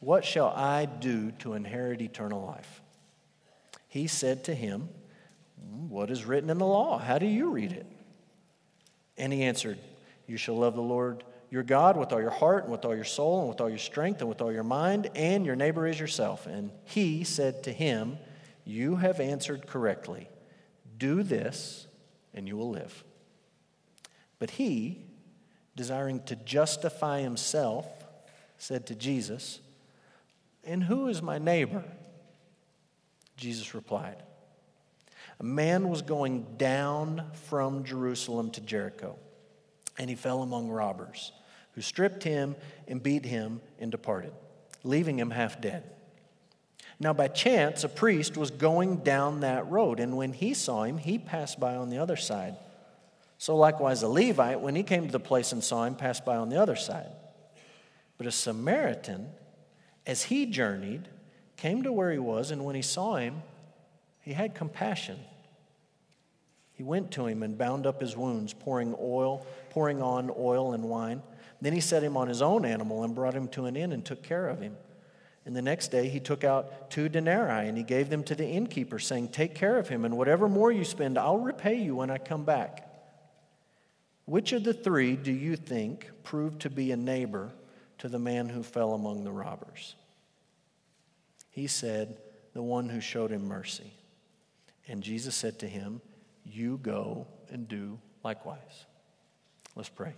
what 0.00 0.24
shall 0.24 0.48
I 0.48 0.86
do 0.86 1.30
to 1.40 1.54
inherit 1.54 2.00
eternal 2.00 2.44
life? 2.44 2.80
He 3.88 4.06
said 4.06 4.44
to 4.44 4.54
him, 4.54 4.88
What 5.88 6.10
is 6.10 6.24
written 6.24 6.50
in 6.50 6.58
the 6.58 6.66
law? 6.66 6.98
How 6.98 7.18
do 7.18 7.26
you 7.26 7.50
read 7.50 7.72
it? 7.72 7.86
And 9.16 9.32
he 9.32 9.44
answered, 9.44 9.78
You 10.26 10.36
shall 10.36 10.56
love 10.56 10.74
the 10.74 10.82
Lord 10.82 11.24
your 11.50 11.62
God 11.64 11.96
with 11.96 12.12
all 12.12 12.20
your 12.20 12.30
heart 12.30 12.64
and 12.64 12.72
with 12.72 12.84
all 12.84 12.94
your 12.94 13.04
soul 13.04 13.40
and 13.40 13.48
with 13.48 13.60
all 13.60 13.68
your 13.68 13.78
strength 13.78 14.20
and 14.20 14.28
with 14.28 14.40
all 14.40 14.52
your 14.52 14.62
mind, 14.62 15.10
and 15.16 15.44
your 15.44 15.56
neighbor 15.56 15.86
is 15.86 15.98
yourself. 15.98 16.46
And 16.46 16.70
he 16.84 17.24
said 17.24 17.64
to 17.64 17.72
him, 17.72 18.18
You 18.64 18.96
have 18.96 19.20
answered 19.20 19.66
correctly. 19.66 20.28
Do 20.96 21.22
this, 21.22 21.86
and 22.34 22.46
you 22.46 22.56
will 22.56 22.70
live. 22.70 23.04
But 24.38 24.52
he, 24.52 25.04
desiring 25.76 26.22
to 26.24 26.36
justify 26.36 27.20
himself, 27.20 27.86
said 28.58 28.86
to 28.86 28.94
Jesus, 28.94 29.60
And 30.64 30.84
who 30.84 31.08
is 31.08 31.22
my 31.22 31.38
neighbor? 31.38 31.84
Jesus 33.36 33.74
replied, 33.74 34.22
A 35.38 35.44
man 35.44 35.88
was 35.88 36.02
going 36.02 36.46
down 36.56 37.24
from 37.48 37.84
Jerusalem 37.84 38.50
to 38.52 38.60
Jericho, 38.60 39.16
and 39.98 40.10
he 40.10 40.16
fell 40.16 40.42
among 40.42 40.68
robbers 40.68 41.32
who 41.72 41.80
stripped 41.80 42.24
him 42.24 42.56
and 42.88 43.02
beat 43.02 43.24
him 43.24 43.60
and 43.78 43.90
departed, 43.90 44.32
leaving 44.84 45.18
him 45.18 45.30
half 45.30 45.60
dead. 45.60 45.84
Now, 47.02 47.14
by 47.14 47.28
chance, 47.28 47.82
a 47.82 47.88
priest 47.88 48.36
was 48.36 48.50
going 48.50 48.98
down 48.98 49.40
that 49.40 49.70
road, 49.70 50.00
and 50.00 50.18
when 50.18 50.34
he 50.34 50.52
saw 50.52 50.84
him, 50.84 50.98
he 50.98 51.18
passed 51.18 51.58
by 51.58 51.74
on 51.74 51.88
the 51.88 51.96
other 51.96 52.16
side. 52.16 52.56
So, 53.38 53.56
likewise, 53.56 54.02
a 54.02 54.08
Levite, 54.08 54.60
when 54.60 54.76
he 54.76 54.82
came 54.82 55.06
to 55.06 55.12
the 55.12 55.18
place 55.18 55.52
and 55.52 55.64
saw 55.64 55.84
him, 55.84 55.94
passed 55.94 56.26
by 56.26 56.36
on 56.36 56.50
the 56.50 56.60
other 56.60 56.76
side. 56.76 57.10
But 58.18 58.26
a 58.26 58.30
Samaritan, 58.30 59.30
as 60.06 60.24
he 60.24 60.44
journeyed, 60.44 61.08
came 61.56 61.84
to 61.84 61.92
where 61.92 62.12
he 62.12 62.18
was, 62.18 62.50
and 62.50 62.66
when 62.66 62.74
he 62.74 62.82
saw 62.82 63.16
him, 63.16 63.42
he 64.20 64.34
had 64.34 64.54
compassion. 64.54 65.18
He 66.74 66.82
went 66.82 67.12
to 67.12 67.26
him 67.26 67.42
and 67.42 67.56
bound 67.56 67.86
up 67.86 68.02
his 68.02 68.14
wounds, 68.14 68.52
pouring 68.52 68.94
oil, 69.00 69.46
pouring 69.70 70.02
on 70.02 70.30
oil 70.36 70.74
and 70.74 70.84
wine. 70.84 71.22
Then 71.62 71.72
he 71.72 71.80
set 71.80 72.02
him 72.02 72.18
on 72.18 72.28
his 72.28 72.42
own 72.42 72.66
animal 72.66 73.04
and 73.04 73.14
brought 73.14 73.34
him 73.34 73.48
to 73.48 73.64
an 73.64 73.74
inn 73.74 73.92
and 73.92 74.04
took 74.04 74.22
care 74.22 74.48
of 74.48 74.60
him. 74.60 74.76
And 75.46 75.56
the 75.56 75.62
next 75.62 75.88
day 75.88 76.08
he 76.08 76.20
took 76.20 76.44
out 76.44 76.90
two 76.90 77.08
denarii 77.08 77.68
and 77.68 77.76
he 77.76 77.82
gave 77.82 78.10
them 78.10 78.22
to 78.24 78.34
the 78.34 78.46
innkeeper, 78.46 78.98
saying, 78.98 79.28
Take 79.28 79.54
care 79.54 79.78
of 79.78 79.88
him, 79.88 80.04
and 80.04 80.16
whatever 80.16 80.48
more 80.48 80.70
you 80.70 80.84
spend, 80.84 81.18
I'll 81.18 81.38
repay 81.38 81.74
you 81.74 81.96
when 81.96 82.10
I 82.10 82.18
come 82.18 82.44
back. 82.44 82.86
Which 84.26 84.52
of 84.52 84.64
the 84.64 84.74
three 84.74 85.16
do 85.16 85.32
you 85.32 85.56
think 85.56 86.10
proved 86.22 86.60
to 86.62 86.70
be 86.70 86.92
a 86.92 86.96
neighbor 86.96 87.50
to 87.98 88.08
the 88.08 88.18
man 88.18 88.48
who 88.48 88.62
fell 88.62 88.92
among 88.92 89.24
the 89.24 89.32
robbers? 89.32 89.96
He 91.50 91.66
said, 91.66 92.18
The 92.52 92.62
one 92.62 92.88
who 92.88 93.00
showed 93.00 93.32
him 93.32 93.48
mercy. 93.48 93.92
And 94.86 95.02
Jesus 95.02 95.34
said 95.34 95.58
to 95.60 95.66
him, 95.66 96.00
You 96.44 96.78
go 96.82 97.26
and 97.50 97.66
do 97.66 97.98
likewise. 98.22 98.86
Let's 99.74 99.88
pray. 99.88 100.14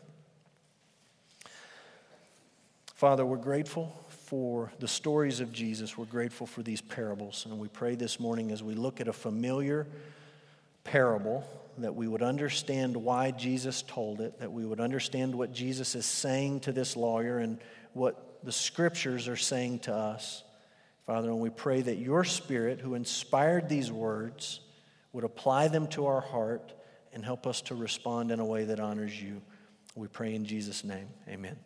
Father, 2.95 3.25
we're 3.25 3.37
grateful 3.37 4.02
for 4.33 4.73
the 4.79 4.89
stories 4.89 5.41
of 5.41 5.53
Jesus. 5.53 5.99
We're 5.99 6.07
grateful 6.07 6.47
for 6.47 6.63
these 6.63 6.81
parables. 6.81 7.45
And 7.45 7.59
we 7.59 7.69
pray 7.69 7.97
this 7.97 8.19
morning 8.19 8.51
as 8.51 8.63
we 8.63 8.75
look 8.75 8.99
at 8.99 9.07
a 9.07 9.13
familiar 9.13 9.87
parable 10.85 11.47
that 11.77 11.95
we 11.95 12.09
would 12.09 12.23
understand 12.23 12.97
why 12.97 13.33
Jesus 13.33 13.83
told 13.83 14.23
it, 14.23 14.39
that 14.39 14.51
we 14.51 14.65
would 14.65 14.81
understand 14.81 15.35
what 15.35 15.53
Jesus 15.53 15.95
is 15.95 16.07
saying 16.07 16.61
to 16.61 16.73
this 16.73 16.97
lawyer 16.97 17.41
and 17.41 17.59
what 17.93 18.43
the 18.43 18.53
scriptures 18.53 19.29
are 19.29 19.37
saying 19.37 19.81
to 19.81 19.95
us. 19.95 20.43
Father, 21.05 21.29
and 21.29 21.41
we 21.41 21.51
pray 21.51 21.83
that 21.83 21.99
your 21.99 22.25
Spirit, 22.25 22.81
who 22.81 22.95
inspired 22.95 23.69
these 23.69 23.93
words, 23.93 24.61
would 25.13 25.25
apply 25.25 25.69
them 25.69 25.89
to 25.89 26.07
our 26.07 26.23
heart 26.23 26.73
and 27.13 27.23
help 27.23 27.47
us 27.47 27.61
to 27.61 27.75
respond 27.75 28.31
in 28.31 28.41
a 28.41 28.47
way 28.47 28.65
that 28.65 28.81
honors 28.81 29.23
you. 29.23 29.43
We 29.95 30.09
pray 30.09 30.35
in 30.35 30.47
Jesus' 30.47 30.85
name. 30.85 31.09
Amen 31.29 31.59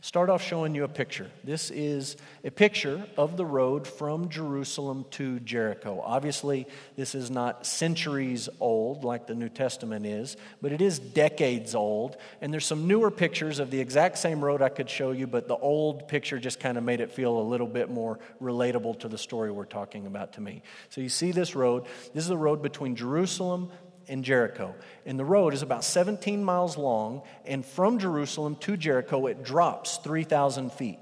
start 0.00 0.30
off 0.30 0.42
showing 0.42 0.74
you 0.74 0.84
a 0.84 0.88
picture. 0.88 1.30
This 1.44 1.70
is 1.70 2.16
a 2.42 2.50
picture 2.50 3.06
of 3.16 3.36
the 3.36 3.44
road 3.44 3.86
from 3.86 4.28
Jerusalem 4.28 5.04
to 5.12 5.40
Jericho. 5.40 6.00
Obviously, 6.02 6.66
this 6.96 7.14
is 7.14 7.30
not 7.30 7.66
centuries 7.66 8.48
old 8.60 9.04
like 9.04 9.26
the 9.26 9.34
New 9.34 9.48
Testament 9.48 10.06
is, 10.06 10.36
but 10.62 10.72
it 10.72 10.80
is 10.80 10.98
decades 10.98 11.74
old. 11.74 12.16
And 12.40 12.52
there's 12.52 12.66
some 12.66 12.86
newer 12.86 13.10
pictures 13.10 13.58
of 13.58 13.70
the 13.70 13.80
exact 13.80 14.18
same 14.18 14.42
road 14.42 14.62
I 14.62 14.70
could 14.70 14.88
show 14.88 15.10
you, 15.10 15.26
but 15.26 15.48
the 15.48 15.56
old 15.56 16.08
picture 16.08 16.38
just 16.38 16.60
kind 16.60 16.78
of 16.78 16.84
made 16.84 17.00
it 17.00 17.12
feel 17.12 17.38
a 17.38 17.42
little 17.42 17.66
bit 17.66 17.90
more 17.90 18.18
relatable 18.40 19.00
to 19.00 19.08
the 19.08 19.18
story 19.18 19.50
we're 19.50 19.64
talking 19.64 20.06
about 20.06 20.34
to 20.34 20.40
me. 20.40 20.62
So 20.88 21.00
you 21.00 21.08
see 21.10 21.32
this 21.32 21.54
road. 21.54 21.84
This 22.14 22.24
is 22.24 22.30
a 22.30 22.36
road 22.36 22.62
between 22.62 22.96
Jerusalem 22.96 23.70
in 24.10 24.22
Jericho. 24.22 24.74
And 25.06 25.18
the 25.18 25.24
road 25.24 25.54
is 25.54 25.62
about 25.62 25.84
17 25.84 26.44
miles 26.44 26.76
long, 26.76 27.22
and 27.46 27.64
from 27.64 27.98
Jerusalem 27.98 28.56
to 28.56 28.76
Jericho, 28.76 29.26
it 29.26 29.42
drops 29.42 29.98
3,000 29.98 30.72
feet. 30.72 30.98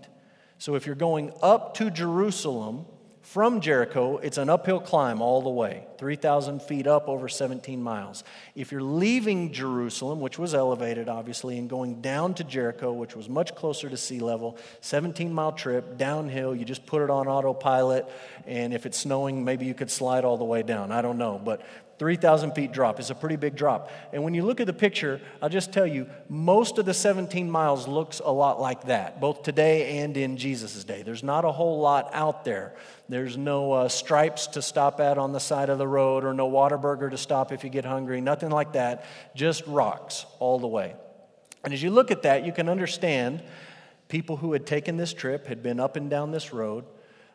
So 0.59 0.75
if 0.75 0.87
you're 0.87 0.95
going 0.95 1.33
up 1.43 1.75
to 1.75 1.91
Jerusalem 1.91 2.85
from 3.23 3.61
Jericho, 3.61 4.17
it's 4.17 4.39
an 4.39 4.49
uphill 4.49 4.81
climb 4.81 5.21
all 5.21 5.43
the 5.43 5.51
way, 5.51 5.85
3,000 5.99 6.63
feet 6.63 6.87
up 6.87 7.09
over 7.09 7.29
17 7.29 7.83
miles. 7.83 8.25
If 8.55 8.73
you're 8.73 8.83
leaving 8.83 9.53
Jerusalem, 9.53 10.21
which 10.21 10.39
was 10.39 10.55
elevated 10.55 11.11
obviously, 11.11 11.59
and 11.59 11.69
going 11.69 12.01
down 12.01 12.33
to 12.35 12.45
Jericho, 12.45 12.91
which 12.93 13.15
was 13.15 13.29
much 13.29 13.55
closer 13.55 13.91
to 13.91 13.99
sea 13.99 14.21
level, 14.21 14.57
17 14.81 15.33
mile 15.33 15.53
trip 15.53 15.99
downhill, 15.99 16.57
you 16.57 16.65
just 16.65 16.87
put 16.87 17.03
it 17.03 17.11
on 17.11 17.29
autopilot, 17.29 18.07
and 18.47 18.73
if 18.73 18.87
it's 18.87 18.97
snowing, 18.99 19.45
maybe 19.45 19.67
you 19.67 19.75
could 19.75 19.91
slide 19.91 20.25
all 20.25 20.39
the 20.39 20.45
way 20.45 20.63
down. 20.63 20.91
I 20.91 21.03
don't 21.03 21.19
know. 21.19 21.39
But 21.39 21.61
3,000 21.99 22.53
feet 22.53 22.71
drop 22.71 23.01
is 23.01 23.11
a 23.11 23.15
pretty 23.15 23.35
big 23.35 23.57
drop. 23.57 23.91
And 24.13 24.23
when 24.23 24.33
you 24.33 24.45
look 24.45 24.61
at 24.61 24.67
the 24.67 24.73
picture, 24.73 25.21
I'll 25.43 25.49
just 25.49 25.73
tell 25.73 25.87
you, 25.87 26.09
most 26.29 26.79
of 26.79 26.87
the 26.87 26.95
17 26.95 27.51
miles 27.51 27.89
looks 27.89 28.21
a 28.25 28.31
lot 28.31 28.61
like 28.61 28.85
that, 28.85 29.21
both 29.21 29.43
today 29.43 29.99
and 29.99 30.17
in 30.17 30.37
Jesus' 30.37 30.85
day. 30.85 31.03
There's 31.03 31.25
not 31.25 31.45
a 31.45 31.51
whole 31.51 31.81
lot 31.81 32.11
out 32.13 32.45
there. 32.45 32.75
There's 33.09 33.37
no 33.37 33.73
uh, 33.73 33.89
stripes 33.89 34.47
to 34.49 34.63
stop 34.63 35.01
at 35.01 35.19
on 35.19 35.33
the 35.33 35.41
side 35.41 35.71
of 35.71 35.79
the 35.79 35.89
road 35.89 36.25
or 36.25 36.33
no 36.33 36.49
Whataburger 36.49 37.11
to 37.11 37.19
stop 37.19 37.51
if 37.53 37.65
you 37.65 37.71
get 37.71 37.85
hungry, 37.85 38.21
nothing 38.21 38.51
like 38.51 38.75
that. 38.75 39.05
Just 39.35 39.67
rocks 39.67 40.25
all 40.39 40.61
the 40.61 40.69
way. 40.69 40.95
And 41.65 41.75
as 41.75 41.83
you 41.83 41.91
look 41.91 42.13
at 42.13 42.23
that, 42.23 42.47
you 42.47 42.53
can 42.53 42.69
understand 42.69 43.43
people 44.09 44.37
who 44.37 44.53
had 44.53 44.67
taken 44.67 44.97
this 44.97 45.13
trip, 45.13 45.49
had 45.49 45.63
been 45.65 45.81
up 45.81 45.97
and 45.97 46.09
down 46.09 46.31
this 46.31 46.53
road, 46.53 46.85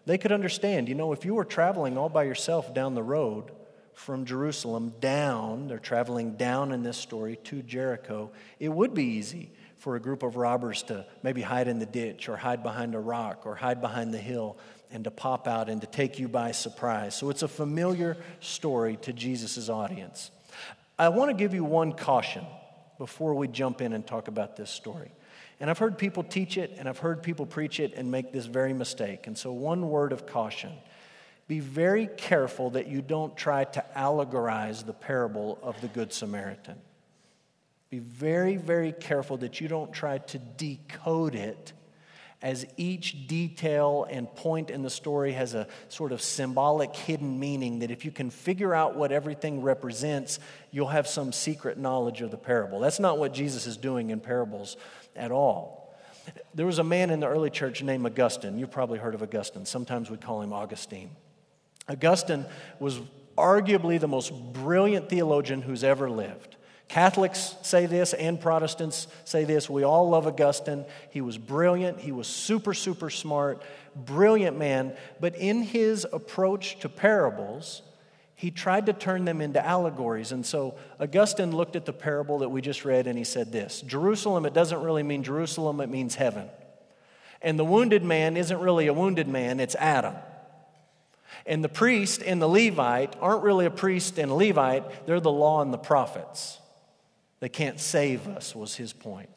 they 0.06 0.18
could 0.18 0.32
understand, 0.32 0.90
you 0.90 0.96
know, 0.96 1.14
if 1.14 1.26
you 1.26 1.36
were 1.36 1.46
traveling 1.46 1.98
all 1.98 2.10
by 2.10 2.24
yourself 2.24 2.74
down 2.74 2.94
the 2.94 3.04
road, 3.04 3.52
from 3.96 4.26
Jerusalem 4.26 4.94
down, 5.00 5.68
they're 5.68 5.80
traveling 5.80 6.36
down 6.36 6.72
in 6.72 6.84
this 6.84 6.98
story 6.98 7.38
to 7.46 7.62
Jericho, 7.62 8.32
it 8.60 8.70
would 8.70 8.94
be 8.94 9.04
easy 9.04 9.52
for 9.78 9.96
a 9.96 10.00
group 10.00 10.24
of 10.24 10.38
robbers 10.38 10.84
to 10.84 11.06
maybe 11.24 11.42
hide 11.42 11.68
in 11.68 11.80
the 11.80 11.86
ditch 11.86 12.30
or 12.30 12.38
hide 12.38 12.64
behind 12.64 12.96
a 12.96 13.00
rock 13.00 13.46
or 13.46 13.56
hide 13.56 13.82
behind 13.82 14.14
the 14.14 14.18
hill 14.18 14.58
and 14.92 15.04
to 15.04 15.12
pop 15.12 15.48
out 15.48 15.70
and 15.70 15.82
to 15.82 15.88
take 15.88 16.20
you 16.20 16.28
by 16.28 16.52
surprise. 16.52 17.16
So 17.16 17.30
it's 17.30 17.44
a 17.44 17.48
familiar 17.48 18.16
story 18.40 18.98
to 19.02 19.12
Jesus' 19.12 19.68
audience. 19.68 20.32
I 20.98 21.10
want 21.10 21.32
to 21.32 21.36
give 21.36 21.54
you 21.54 21.64
one 21.64 21.94
caution 21.94 22.46
before 22.98 23.34
we 23.34 23.48
jump 23.48 23.82
in 23.82 23.92
and 23.92 24.06
talk 24.06 24.28
about 24.28 24.56
this 24.56 24.70
story. 24.70 25.12
And 25.60 25.70
I've 25.70 25.80
heard 25.80 25.98
people 25.98 26.24
teach 26.24 26.58
it 26.58 26.76
and 26.78 26.88
I've 26.88 27.00
heard 27.00 27.24
people 27.24 27.46
preach 27.46 27.80
it 27.80 27.94
and 27.96 28.12
make 28.12 28.32
this 28.32 28.46
very 28.46 28.74
mistake. 28.74 29.28
And 29.28 29.38
so, 29.38 29.52
one 29.52 29.90
word 29.90 30.12
of 30.12 30.26
caution 30.26 30.72
be 31.48 31.60
very 31.60 32.08
careful 32.08 32.72
that 32.72 32.88
you 32.88 33.02
don't 33.02 33.36
try 33.36 33.66
to 33.66 33.84
allegorize 33.96 34.86
the 34.86 34.94
parable 34.94 35.60
of 35.62 35.80
the 35.82 35.88
Good 35.88 36.14
Samaritan. 36.14 36.78
Be 37.90 38.00
very, 38.00 38.56
very 38.56 38.92
careful 38.92 39.38
that 39.38 39.62
you 39.62 39.68
don't 39.68 39.94
try 39.94 40.18
to 40.18 40.40
decode 40.40 41.36
it 41.36 41.74
as 42.44 42.66
each 42.76 43.26
detail 43.28 44.06
and 44.10 44.34
point 44.36 44.70
in 44.70 44.84
the 44.84 44.90
story 44.90 45.32
has 45.32 45.54
a 45.54 45.66
sort 45.88 46.12
of 46.12 46.22
symbolic 46.22 46.94
hidden 46.94 47.40
meaning 47.40 47.80
that 47.80 47.90
if 47.90 48.04
you 48.04 48.12
can 48.12 48.30
figure 48.30 48.76
out 48.76 48.98
what 48.98 49.14
everything 49.14 49.62
represents, 49.62 50.40
you'll 50.70 50.88
have 50.88 51.08
some 51.08 51.32
secret 51.32 51.78
knowledge 51.78 52.22
of 52.22 52.32
the 52.32 52.38
parable. 52.38 52.82
That's 52.82 53.00
not 53.00 53.18
what 53.18 53.34
Jesus 53.34 53.66
is 53.66 53.78
doing 53.78 54.10
in 54.10 54.20
parables 54.20 54.76
at 55.16 55.32
all. 55.32 55.96
There 56.54 56.66
was 56.66 56.80
a 56.80 56.84
man 56.84 57.10
in 57.12 57.22
the 57.22 57.28
early 57.28 57.50
church 57.50 57.82
named 57.82 58.06
Augustine. 58.06 58.58
You've 58.58 58.72
probably 58.72 59.00
heard 59.00 59.16
of 59.16 59.24
Augustine. 59.24 59.66
Sometimes 59.66 60.10
we 60.10 60.18
call 60.18 60.42
him 60.42 60.52
Augustine. 60.52 61.12
Augustine 61.88 62.46
was 62.80 63.00
arguably 63.38 64.00
the 64.00 64.08
most 64.08 64.32
brilliant 64.54 65.10
theologian 65.10 65.62
who's 65.62 65.84
ever 65.84 66.10
lived. 66.10 66.56
Catholics 66.88 67.56
say 67.64 67.86
this 67.88 68.14
and 68.14 68.40
Protestants 68.40 69.08
say 69.26 69.46
this. 69.46 69.70
We 69.70 69.84
all 69.84 70.10
love 70.10 70.28
Augustine. 70.28 70.86
He 71.10 71.22
was 71.22 71.38
brilliant. 71.38 72.00
He 72.00 72.12
was 72.12 72.28
super, 72.28 72.74
super 72.74 73.10
smart, 73.10 73.64
brilliant 73.96 74.58
man. 74.58 74.96
But 75.20 75.36
in 75.36 75.64
his 75.64 76.06
approach 76.12 76.80
to 76.82 76.90
parables, 76.90 77.82
he 78.36 78.52
tried 78.52 78.86
to 78.88 78.94
turn 78.94 79.26
them 79.26 79.42
into 79.42 79.66
allegories. 79.66 80.32
And 80.32 80.46
so 80.46 80.76
Augustine 81.00 81.56
looked 81.56 81.76
at 81.76 81.86
the 81.86 81.94
parable 81.94 82.40
that 82.40 82.50
we 82.50 82.62
just 82.62 82.86
read 82.86 83.08
and 83.08 83.18
he 83.18 83.24
said 83.24 83.52
this 83.52 83.82
Jerusalem, 83.82 84.46
it 84.46 84.54
doesn't 84.54 84.82
really 84.82 85.04
mean 85.04 85.24
Jerusalem, 85.24 85.82
it 85.82 85.90
means 85.90 86.16
heaven. 86.16 86.48
And 87.42 87.58
the 87.58 87.66
wounded 87.66 88.04
man 88.04 88.38
isn't 88.38 88.60
really 88.60 88.88
a 88.88 88.94
wounded 88.94 89.28
man, 89.28 89.60
it's 89.60 89.76
Adam. 89.76 90.16
And 91.46 91.64
the 91.64 91.70
priest 91.70 92.22
and 92.24 92.42
the 92.42 92.48
Levite 92.48 93.16
aren't 93.22 93.44
really 93.44 93.66
a 93.66 93.72
priest 93.72 94.18
and 94.18 94.32
a 94.32 94.34
Levite, 94.34 95.06
they're 95.06 95.20
the 95.20 95.32
law 95.32 95.62
and 95.62 95.74
the 95.74 95.78
prophets. 95.78 96.60
They 97.40 97.50
can't 97.50 97.80
save 97.80 98.28
us, 98.28 98.56
was 98.56 98.76
his 98.76 98.94
point. 98.94 99.30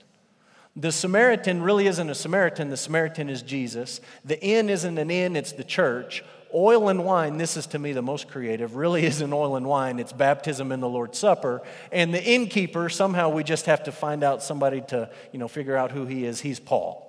The 0.77 0.93
Samaritan 0.93 1.63
really 1.63 1.87
isn't 1.87 2.11
a 2.11 2.15
Samaritan, 2.15 2.69
the 2.69 2.77
Samaritan 2.77 3.31
is 3.31 3.41
Jesus. 3.41 4.01
The 4.25 4.41
inn 4.41 4.69
isn't 4.69 4.99
an 4.99 5.11
inn, 5.11 5.35
it's 5.35 5.53
the 5.53 5.65
church. 5.65 6.23
Oil 6.55 6.89
and 6.91 7.05
wine, 7.05 7.39
this 7.39 7.57
is 7.57 7.67
to 7.69 7.79
me 7.79 7.93
the 7.93 8.03
most 8.03 8.29
creative, 8.29 8.77
really 8.77 9.05
isn't 9.07 9.33
oil 9.33 9.57
and 9.57 9.67
wine, 9.67 9.99
it's 9.99 10.13
baptism 10.13 10.71
in 10.73 10.81
the 10.81 10.89
Lord's 10.89 11.19
Supper. 11.19 11.63
And 11.91 12.13
the 12.13 12.23
innkeeper, 12.23 12.91
somehow 12.91 13.31
we 13.31 13.43
just 13.43 13.67
have 13.67 13.85
to 13.85 13.93
find 13.93 14.23
out 14.23 14.43
somebody 14.43 14.83
to, 14.89 15.11
you 15.33 15.39
know, 15.39 15.49
figure 15.49 15.77
out 15.77 15.93
who 15.93 16.05
he 16.05 16.27
is. 16.27 16.41
He's 16.41 16.61
Paul. 16.61 17.03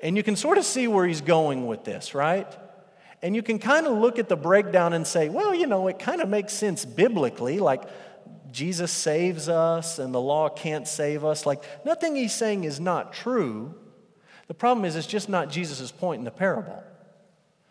And 0.00 0.16
you 0.16 0.22
can 0.22 0.36
sort 0.36 0.58
of 0.58 0.64
see 0.64 0.88
where 0.88 1.06
he's 1.06 1.20
going 1.20 1.66
with 1.66 1.84
this, 1.84 2.14
right? 2.14 2.46
And 3.22 3.34
you 3.34 3.42
can 3.42 3.58
kind 3.58 3.86
of 3.86 3.98
look 3.98 4.18
at 4.18 4.28
the 4.28 4.36
breakdown 4.36 4.92
and 4.92 5.06
say, 5.06 5.28
well, 5.28 5.54
you 5.54 5.66
know, 5.66 5.88
it 5.88 5.98
kind 5.98 6.20
of 6.20 6.28
makes 6.28 6.52
sense 6.52 6.84
biblically. 6.84 7.58
Like, 7.58 7.82
Jesus 8.52 8.92
saves 8.92 9.48
us 9.48 9.98
and 9.98 10.14
the 10.14 10.20
law 10.20 10.48
can't 10.48 10.86
save 10.86 11.24
us. 11.24 11.44
Like, 11.44 11.62
nothing 11.84 12.14
he's 12.14 12.34
saying 12.34 12.64
is 12.64 12.80
not 12.80 13.12
true. 13.12 13.74
The 14.46 14.54
problem 14.54 14.84
is, 14.84 14.96
it's 14.96 15.06
just 15.06 15.28
not 15.28 15.50
Jesus' 15.50 15.90
point 15.90 16.20
in 16.20 16.24
the 16.24 16.30
parable. 16.30 16.82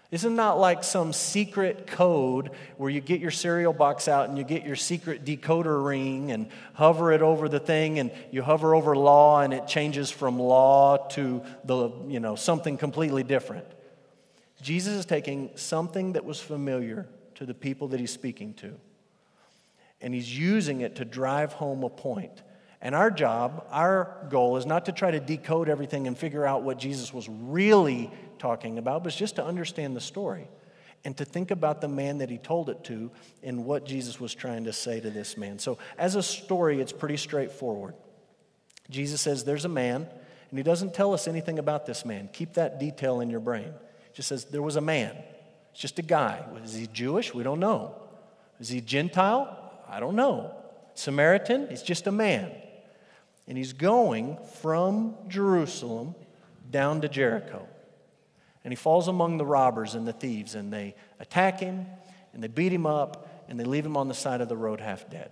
This 0.10 0.24
is 0.24 0.32
not 0.32 0.58
like 0.58 0.86
some 0.86 1.12
secret 1.12 1.86
code 1.88 2.52
where 2.78 2.90
you 2.90 3.02
get 3.02 3.20
your 3.20 3.32
cereal 3.32 3.74
box 3.74 4.08
out 4.08 4.30
and 4.30 4.38
you 4.38 4.46
get 4.46 4.66
your 4.66 4.78
secret 4.78 5.26
decoder 5.26 5.84
ring 5.84 6.32
and 6.32 6.48
hover 6.74 7.12
it 7.12 7.22
over 7.22 7.50
the 7.50 7.60
thing 7.60 8.00
and 8.00 8.12
you 8.32 8.42
hover 8.42 8.74
over 8.74 8.96
law 8.96 9.42
and 9.42 9.54
it 9.54 9.68
changes 9.68 10.10
from 10.10 10.40
law 10.40 10.98
to 11.10 11.44
the, 11.66 11.90
you 12.08 12.22
know, 12.22 12.36
something 12.36 12.78
completely 12.78 13.24
different. 13.24 13.66
Jesus 14.62 14.94
is 14.96 15.06
taking 15.06 15.52
something 15.56 16.14
that 16.14 16.26
was 16.26 16.40
familiar 16.40 17.08
to 17.36 17.46
the 17.46 17.54
people 17.54 17.90
that 17.90 18.00
he's 18.00 18.12
speaking 18.12 18.54
to 18.56 18.74
and 20.02 20.14
he's 20.14 20.38
using 20.38 20.82
it 20.82 20.96
to 20.96 21.06
drive 21.06 21.54
home 21.54 21.84
a 21.84 21.90
point. 21.90 22.44
And 22.82 22.94
our 22.94 23.10
job, 23.10 23.66
our 23.72 24.28
goal 24.30 24.58
is 24.58 24.66
not 24.66 24.86
to 24.86 24.92
try 24.92 25.12
to 25.12 25.20
decode 25.20 25.70
everything 25.70 26.06
and 26.06 26.18
figure 26.18 26.46
out 26.46 26.64
what 26.64 26.78
Jesus 26.78 27.12
was 27.12 27.28
really 27.28 28.12
talking 28.38 28.78
about, 28.78 29.04
but 29.04 29.14
just 29.14 29.38
to 29.38 29.44
understand 29.44 29.96
the 29.96 30.02
story 30.02 30.48
and 31.04 31.18
to 31.18 31.26
think 31.26 31.50
about 31.50 31.82
the 31.82 31.88
man 31.88 32.20
that 32.20 32.30
he 32.30 32.38
told 32.38 32.70
it 32.70 32.84
to 32.84 33.10
and 33.42 33.66
what 33.66 33.86
Jesus 33.86 34.20
was 34.20 34.36
trying 34.36 34.66
to 34.66 34.74
say 34.74 35.00
to 35.00 35.10
this 35.10 35.38
man. 35.38 35.58
So, 35.58 35.80
as 35.98 36.16
a 36.16 36.22
story, 36.22 36.80
it's 36.80 36.92
pretty 36.92 37.18
straightforward. 37.18 37.96
Jesus 38.90 39.22
says, 39.22 39.44
There's 39.44 39.66
a 39.66 39.70
man, 39.70 40.08
and 40.50 40.60
he 40.60 40.64
doesn't 40.64 40.94
tell 40.94 41.14
us 41.14 41.28
anything 41.28 41.58
about 41.58 41.88
this 41.88 42.06
man. 42.06 42.30
Keep 42.32 42.54
that 42.54 42.80
detail 42.80 43.22
in 43.22 43.30
your 43.32 43.40
brain. 43.40 43.74
Just 44.18 44.30
says, 44.30 44.46
There 44.46 44.64
was 44.64 44.78
a 44.78 44.82
man. 44.82 45.16
It's 45.74 45.80
just 45.80 46.00
a 46.00 46.02
guy. 46.02 46.44
Is 46.64 46.74
he 46.74 46.88
Jewish? 46.88 47.36
We 47.36 47.44
don't 47.44 47.60
know. 47.60 47.94
Is 48.60 48.68
he 48.68 48.82
Gentile? 48.82 49.56
I 49.88 50.00
don't 50.00 50.16
know. 50.16 50.56
Samaritan, 50.96 51.68
he's 51.70 51.84
just 51.84 52.08
a 52.08 52.12
man. 52.12 52.52
And 53.48 53.60
he's 53.60 53.74
going 53.74 54.40
from 54.56 55.14
Jerusalem 55.28 56.16
down 56.72 57.02
to 57.02 57.08
Jericho. 57.08 57.68
And 58.64 58.72
he 58.72 58.76
falls 58.76 59.08
among 59.08 59.38
the 59.38 59.46
robbers 59.46 59.94
and 59.94 60.08
the 60.08 60.14
thieves, 60.14 60.56
and 60.56 60.74
they 60.74 60.96
attack 61.20 61.60
him, 61.60 61.86
and 62.34 62.42
they 62.42 62.48
beat 62.48 62.74
him 62.74 62.88
up, 62.88 63.46
and 63.48 63.60
they 63.60 63.66
leave 63.66 63.86
him 63.86 63.98
on 63.98 64.08
the 64.08 64.16
side 64.16 64.42
of 64.42 64.50
the 64.50 64.58
road 64.58 64.82
half 64.82 65.08
dead. 65.12 65.30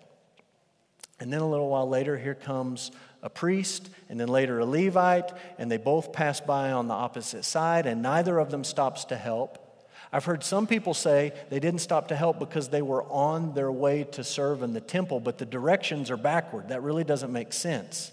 And 1.19 1.33
then 1.33 1.41
a 1.41 1.49
little 1.49 1.69
while 1.69 1.89
later, 1.89 2.19
here 2.19 2.35
comes 2.35 2.91
a 3.25 3.29
priest, 3.29 3.89
and 4.07 4.19
then 4.19 4.27
later 4.27 4.59
a 4.59 4.65
Levite, 4.65 5.31
and 5.57 5.69
they 5.69 5.77
both 5.77 6.13
pass 6.13 6.39
by 6.39 6.71
on 6.71 6.87
the 6.87 6.93
opposite 6.93 7.43
side, 7.43 7.87
and 7.87 8.03
neither 8.03 8.37
of 8.37 8.51
them 8.51 8.63
stops 8.63 9.03
to 9.05 9.17
help. 9.17 9.57
I've 10.13 10.25
heard 10.25 10.43
some 10.43 10.67
people 10.67 10.93
say 10.93 11.33
they 11.49 11.59
didn't 11.59 11.81
stop 11.81 12.09
to 12.09 12.15
help 12.15 12.37
because 12.37 12.69
they 12.69 12.83
were 12.83 13.03
on 13.05 13.55
their 13.55 13.71
way 13.71 14.03
to 14.11 14.23
serve 14.23 14.61
in 14.61 14.73
the 14.73 14.79
temple, 14.79 15.19
but 15.19 15.39
the 15.39 15.45
directions 15.45 16.11
are 16.11 16.17
backward. 16.17 16.69
That 16.69 16.83
really 16.83 17.03
doesn't 17.03 17.33
make 17.33 17.51
sense. 17.51 18.11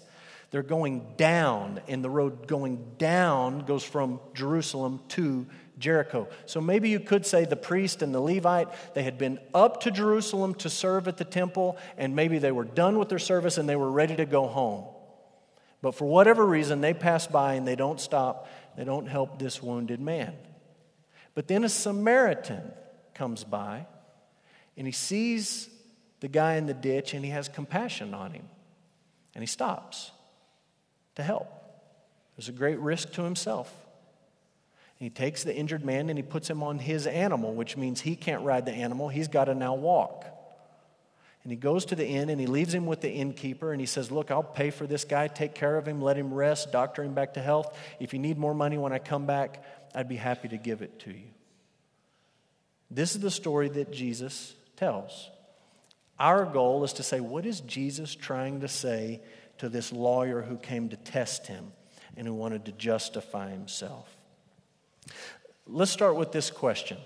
They're 0.49 0.63
going 0.63 1.05
down, 1.15 1.79
and 1.87 2.03
the 2.03 2.09
road 2.09 2.47
going 2.47 2.83
down 2.97 3.65
goes 3.65 3.83
from 3.83 4.19
Jerusalem 4.33 4.99
to 5.09 5.45
Jericho. 5.77 6.27
So 6.47 6.59
maybe 6.59 6.89
you 6.89 6.99
could 6.99 7.25
say 7.25 7.45
the 7.45 7.55
priest 7.55 8.01
and 8.01 8.13
the 8.13 8.19
Levite, 8.19 8.69
they 8.95 9.03
had 9.03 9.19
been 9.19 9.39
up 9.53 9.81
to 9.81 9.91
Jerusalem 9.91 10.55
to 10.55 10.71
serve 10.71 11.07
at 11.07 11.17
the 11.17 11.25
temple, 11.25 11.77
and 11.97 12.15
maybe 12.15 12.39
they 12.39 12.51
were 12.51 12.65
done 12.65 12.97
with 12.97 13.09
their 13.09 13.19
service 13.19 13.59
and 13.59 13.69
they 13.69 13.75
were 13.75 13.91
ready 13.91 14.15
to 14.15 14.25
go 14.25 14.47
home. 14.47 14.85
But 15.83 15.95
for 15.95 16.05
whatever 16.05 16.45
reason, 16.45 16.79
they 16.79 16.93
pass 16.93 17.27
by 17.27 17.55
and 17.55 17.67
they 17.67 17.75
don't 17.75 17.99
stop, 17.99 18.47
they 18.77 18.85
don't 18.85 19.05
help 19.05 19.37
this 19.37 19.61
wounded 19.61 19.99
man. 19.99 20.33
But 21.35 21.49
then 21.49 21.65
a 21.65 21.69
Samaritan 21.69 22.71
comes 23.13 23.43
by 23.43 23.85
and 24.77 24.87
he 24.87 24.93
sees 24.93 25.69
the 26.21 26.29
guy 26.29 26.53
in 26.53 26.67
the 26.67 26.73
ditch 26.73 27.13
and 27.13 27.25
he 27.25 27.31
has 27.31 27.49
compassion 27.49 28.13
on 28.13 28.31
him. 28.31 28.47
And 29.35 29.41
he 29.43 29.45
stops 29.45 30.11
to 31.15 31.23
help. 31.23 31.51
There's 32.37 32.47
a 32.47 32.53
great 32.53 32.79
risk 32.79 33.11
to 33.13 33.23
himself. 33.23 33.69
He 34.95 35.09
takes 35.09 35.43
the 35.43 35.53
injured 35.53 35.83
man 35.83 36.07
and 36.07 36.17
he 36.17 36.23
puts 36.23 36.49
him 36.49 36.63
on 36.63 36.79
his 36.79 37.07
animal, 37.07 37.53
which 37.53 37.75
means 37.75 37.99
he 37.99 38.15
can't 38.15 38.45
ride 38.45 38.65
the 38.65 38.71
animal. 38.71 39.09
He's 39.09 39.27
got 39.27 39.45
to 39.45 39.53
now 39.53 39.73
walk. 39.73 40.32
And 41.43 41.51
he 41.51 41.57
goes 41.57 41.85
to 41.85 41.95
the 41.95 42.07
inn 42.07 42.29
and 42.29 42.39
he 42.39 42.47
leaves 42.47 42.73
him 42.73 42.85
with 42.85 43.01
the 43.01 43.11
innkeeper 43.11 43.71
and 43.73 43.81
he 43.81 43.85
says, 43.85 44.11
Look, 44.11 44.31
I'll 44.31 44.43
pay 44.43 44.69
for 44.69 44.87
this 44.87 45.03
guy, 45.03 45.27
take 45.27 45.53
care 45.53 45.77
of 45.77 45.87
him, 45.87 46.01
let 46.01 46.17
him 46.17 46.33
rest, 46.33 46.71
doctor 46.71 47.03
him 47.03 47.13
back 47.13 47.33
to 47.33 47.41
health. 47.41 47.77
If 47.99 48.13
you 48.13 48.19
need 48.19 48.37
more 48.37 48.53
money 48.53 48.77
when 48.77 48.93
I 48.93 48.99
come 48.99 49.25
back, 49.25 49.63
I'd 49.93 50.07
be 50.07 50.15
happy 50.15 50.47
to 50.47 50.57
give 50.57 50.81
it 50.81 50.99
to 51.01 51.11
you. 51.11 51.27
This 52.89 53.15
is 53.15 53.21
the 53.21 53.31
story 53.31 53.69
that 53.69 53.91
Jesus 53.91 54.53
tells. 54.77 55.29
Our 56.19 56.45
goal 56.45 56.83
is 56.83 56.93
to 56.93 57.03
say, 57.03 57.19
what 57.19 57.45
is 57.45 57.59
Jesus 57.61 58.15
trying 58.15 58.61
to 58.61 58.67
say 58.67 59.21
to 59.57 59.67
this 59.67 59.91
lawyer 59.91 60.41
who 60.41 60.57
came 60.57 60.89
to 60.89 60.95
test 60.95 61.47
him 61.47 61.71
and 62.15 62.27
who 62.27 62.33
wanted 62.33 62.65
to 62.65 62.71
justify 62.71 63.49
himself? 63.49 64.15
Let's 65.65 65.91
start 65.91 66.15
with 66.15 66.31
this 66.31 66.51
question. 66.51 66.97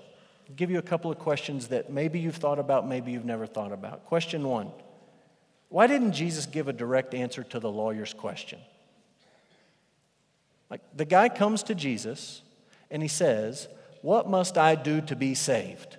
Give 0.55 0.71
you 0.71 0.79
a 0.79 0.83
couple 0.83 1.11
of 1.11 1.19
questions 1.19 1.67
that 1.67 1.91
maybe 1.91 2.19
you've 2.19 2.35
thought 2.35 2.59
about, 2.59 2.87
maybe 2.87 3.11
you've 3.11 3.25
never 3.25 3.45
thought 3.45 3.71
about. 3.71 4.05
Question 4.05 4.47
one 4.47 4.71
Why 5.69 5.87
didn't 5.87 6.13
Jesus 6.13 6.45
give 6.45 6.67
a 6.67 6.73
direct 6.73 7.13
answer 7.13 7.43
to 7.43 7.59
the 7.59 7.71
lawyer's 7.71 8.13
question? 8.13 8.59
Like 10.69 10.81
the 10.95 11.05
guy 11.05 11.29
comes 11.29 11.63
to 11.63 11.75
Jesus 11.75 12.41
and 12.89 13.01
he 13.01 13.07
says, 13.07 13.67
What 14.01 14.29
must 14.29 14.57
I 14.57 14.75
do 14.75 15.01
to 15.01 15.15
be 15.15 15.35
saved? 15.35 15.97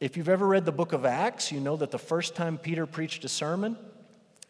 If 0.00 0.16
you've 0.16 0.28
ever 0.28 0.46
read 0.46 0.64
the 0.64 0.72
book 0.72 0.92
of 0.92 1.04
Acts, 1.04 1.50
you 1.50 1.58
know 1.60 1.76
that 1.76 1.90
the 1.90 1.98
first 1.98 2.36
time 2.36 2.56
Peter 2.56 2.86
preached 2.86 3.24
a 3.24 3.28
sermon, 3.28 3.76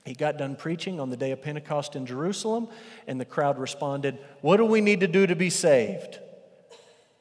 he 0.05 0.15
got 0.15 0.37
done 0.37 0.57
preaching 0.57 1.01
on 1.01 1.11
the 1.11 1.17
day 1.17 1.33
of 1.33 1.43
Pentecost 1.43 1.97
in 1.97 2.07
Jerusalem, 2.07 2.69
and 3.07 3.21
the 3.21 3.25
crowd 3.25 3.59
responded, 3.59 4.19
What 4.41 4.59
do 4.59 4.65
we 4.65 4.81
need 4.81 5.01
to 5.01 5.07
do 5.07 5.27
to 5.27 5.37
be 5.37 5.51
saved? 5.51 6.19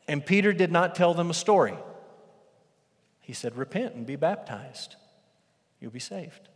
And 0.07 0.25
Peter 0.25 0.53
did 0.53 0.71
not 0.71 0.95
tell 0.95 1.13
them 1.13 1.29
a 1.29 1.33
story. 1.33 1.75
He 3.21 3.33
said, 3.33 3.57
Repent 3.57 3.95
and 3.95 4.05
be 4.05 4.15
baptized. 4.15 4.95
You'll 5.79 5.91
be 5.91 5.99
saved. 5.99 6.49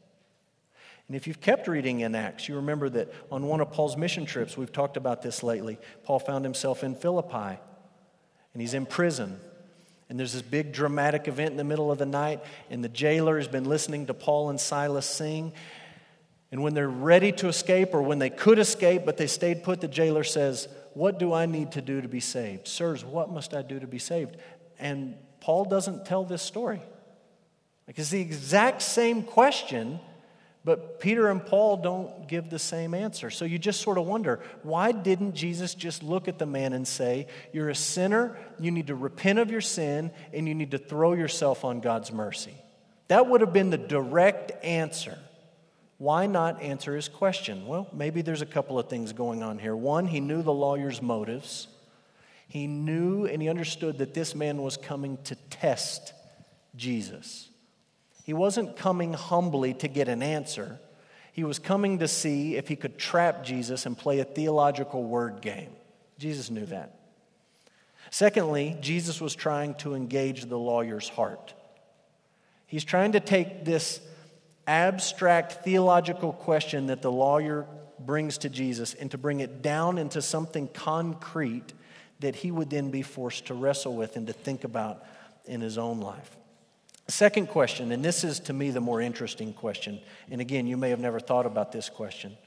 And 1.08 1.16
if 1.18 1.28
you've 1.28 1.42
kept 1.42 1.68
reading 1.68 2.00
in 2.00 2.16
Acts, 2.16 2.48
you 2.48 2.56
remember 2.56 2.88
that 2.90 3.12
on 3.30 3.46
one 3.46 3.60
of 3.60 3.72
Paul's 3.72 3.98
mission 3.98 4.26
trips, 4.26 4.56
we've 4.56 4.72
talked 4.72 4.96
about 4.96 5.22
this 5.22 5.44
lately, 5.44 5.78
Paul 6.04 6.20
found 6.20 6.46
himself 6.46 6.84
in 6.84 6.96
Philippi 6.96 7.60
and 8.54 8.62
he's 8.62 8.74
in 8.74 8.86
prison. 8.86 9.40
And 10.10 10.20
there's 10.20 10.34
this 10.34 10.42
big 10.42 10.74
dramatic 10.74 11.28
event 11.28 11.52
in 11.52 11.58
the 11.58 11.64
middle 11.64 11.92
of 11.92 11.98
the 11.98 12.06
night, 12.06 12.44
and 12.70 12.84
the 12.84 12.90
jailer 12.90 13.38
has 13.38 13.48
been 13.48 13.64
listening 13.64 14.08
to 14.08 14.14
Paul 14.14 14.50
and 14.50 14.60
Silas 14.60 15.06
sing. 15.06 15.54
And 16.52 16.62
when 16.62 16.74
they're 16.74 16.90
ready 16.90 17.32
to 17.34 17.48
escape, 17.48 17.94
or 17.94 18.02
when 18.02 18.20
they 18.20 18.30
could 18.30 18.60
escape 18.60 19.06
but 19.06 19.16
they 19.16 19.28
stayed 19.28 19.64
put, 19.64 19.80
the 19.80 19.88
jailer 19.88 20.26
says, 20.26 20.68
What 20.94 21.20
do 21.20 21.34
I 21.34 21.46
need 21.46 21.74
to 21.74 21.82
do 21.82 22.02
to 22.02 22.08
be 22.08 22.20
saved? 22.20 22.68
Sirs, 22.68 23.04
what 23.04 23.32
must 23.32 23.54
I 23.54 23.62
do 23.62 23.80
to 23.80 23.88
be 23.88 24.00
saved? 24.00 24.38
And 24.80 25.16
Paul 25.40 25.66
doesn't 25.66 26.06
tell 26.06 26.26
this 26.26 26.42
story. 26.42 26.82
Like 27.88 27.98
it's 27.98 28.10
the 28.10 28.22
exact 28.22 28.82
same 28.82 29.24
question 29.24 30.00
but 30.64 31.00
Peter 31.00 31.30
and 31.30 31.44
Paul 31.44 31.78
don't 31.78 32.28
give 32.28 32.50
the 32.50 32.60
same 32.60 32.94
answer. 32.94 33.32
So 33.32 33.46
you 33.46 33.58
just 33.58 33.82
sort 33.82 33.98
of 33.98 34.06
wonder 34.06 34.42
why 34.62 34.92
didn't 34.92 35.34
Jesus 35.34 35.74
just 35.74 36.04
look 36.04 36.28
at 36.28 36.38
the 36.38 36.46
man 36.46 36.74
and 36.74 36.88
say, 36.88 37.28
You're 37.52 37.70
a 37.70 37.76
sinner, 37.76 38.38
you 38.60 38.70
need 38.70 38.88
to 38.88 38.96
repent 38.96 39.40
of 39.40 39.50
your 39.50 39.62
sin, 39.62 40.12
and 40.34 40.48
you 40.48 40.54
need 40.54 40.72
to 40.72 40.78
throw 40.78 41.14
yourself 41.14 41.66
on 41.66 41.80
God's 41.80 42.12
mercy? 42.12 42.54
That 43.08 43.28
would 43.28 43.42
have 43.42 43.54
been 43.54 43.72
the 43.72 43.78
direct 43.78 44.52
answer. 44.64 45.18
Why 46.02 46.26
not 46.26 46.64
answer 46.64 46.96
his 46.96 47.08
question? 47.08 47.68
Well, 47.68 47.88
maybe 47.94 48.24
there's 48.24 48.42
a 48.42 48.48
couple 48.48 48.80
of 48.80 48.90
things 48.90 49.14
going 49.14 49.44
on 49.44 49.60
here. 49.60 49.76
One, 49.76 50.08
he 50.08 50.20
knew 50.20 50.42
the 50.42 50.52
lawyer's 50.52 51.00
motives. 51.00 51.68
He 52.48 52.66
knew 52.66 53.28
and 53.28 53.40
he 53.40 53.50
understood 53.50 54.00
that 54.00 54.16
this 54.16 54.34
man 54.34 54.64
was 54.64 54.78
coming 54.78 55.20
to 55.26 55.36
test 55.52 56.14
Jesus. 56.76 57.50
He 58.24 58.34
wasn't 58.34 58.78
coming 58.78 59.14
humbly 59.14 59.76
to 59.76 59.88
get 59.88 60.08
an 60.08 60.24
answer. 60.24 60.80
He 61.34 61.44
was 61.44 61.60
coming 61.60 62.00
to 62.00 62.08
see 62.08 62.56
if 62.56 62.68
he 62.68 62.76
could 62.76 62.98
trap 62.98 63.44
Jesus 63.44 63.86
and 63.86 63.96
play 63.96 64.22
a 64.22 64.26
theological 64.26 65.04
word 65.04 65.40
game. 65.40 65.70
Jesus 66.18 66.50
knew 66.50 66.66
that. 66.66 66.96
Secondly, 68.10 68.76
Jesus 68.82 69.22
was 69.22 69.36
trying 69.36 69.76
to 69.76 69.94
engage 69.94 70.46
the 70.46 70.58
lawyer's 70.58 71.10
heart. 71.10 71.54
He's 72.66 72.84
trying 72.84 73.12
to 73.12 73.20
take 73.20 73.66
this 73.66 74.00
abstract 74.68 75.64
theological 75.64 76.34
question 76.34 76.88
that 76.88 77.02
the 77.02 77.12
lawyer 77.12 77.66
brings 78.00 78.38
to 78.40 78.50
Jesus 78.50 78.94
and 78.94 79.12
to 79.12 79.18
bring 79.18 79.40
it 79.40 79.62
down 79.62 79.98
into 79.98 80.22
something 80.22 80.68
concrete 80.68 81.74
that 82.20 82.36
he 82.36 82.52
would 82.52 82.70
then 82.70 82.92
be 82.92 83.02
forced 83.02 83.48
to 83.48 83.54
wrestle 83.54 83.96
with 83.96 84.16
and 84.16 84.28
to 84.28 84.34
think 84.34 84.64
about 84.64 85.04
in 85.46 85.62
his 85.62 85.78
own 85.78 86.00
life. 86.00 86.38
Second 87.08 87.48
question, 87.48 87.92
and 87.92 88.06
this 88.06 88.24
is 88.24 88.40
to 88.42 88.54
me 88.54 88.70
the 88.70 88.80
more 88.80 89.02
interesting 89.02 89.54
question, 89.54 90.00
and 90.30 90.40
again, 90.40 90.68
you 90.68 90.78
may 90.78 90.92
have 90.92 91.00
never 91.00 91.20
thought 91.20 91.46
about 91.46 91.72
this 91.72 91.90
question. 91.90 92.38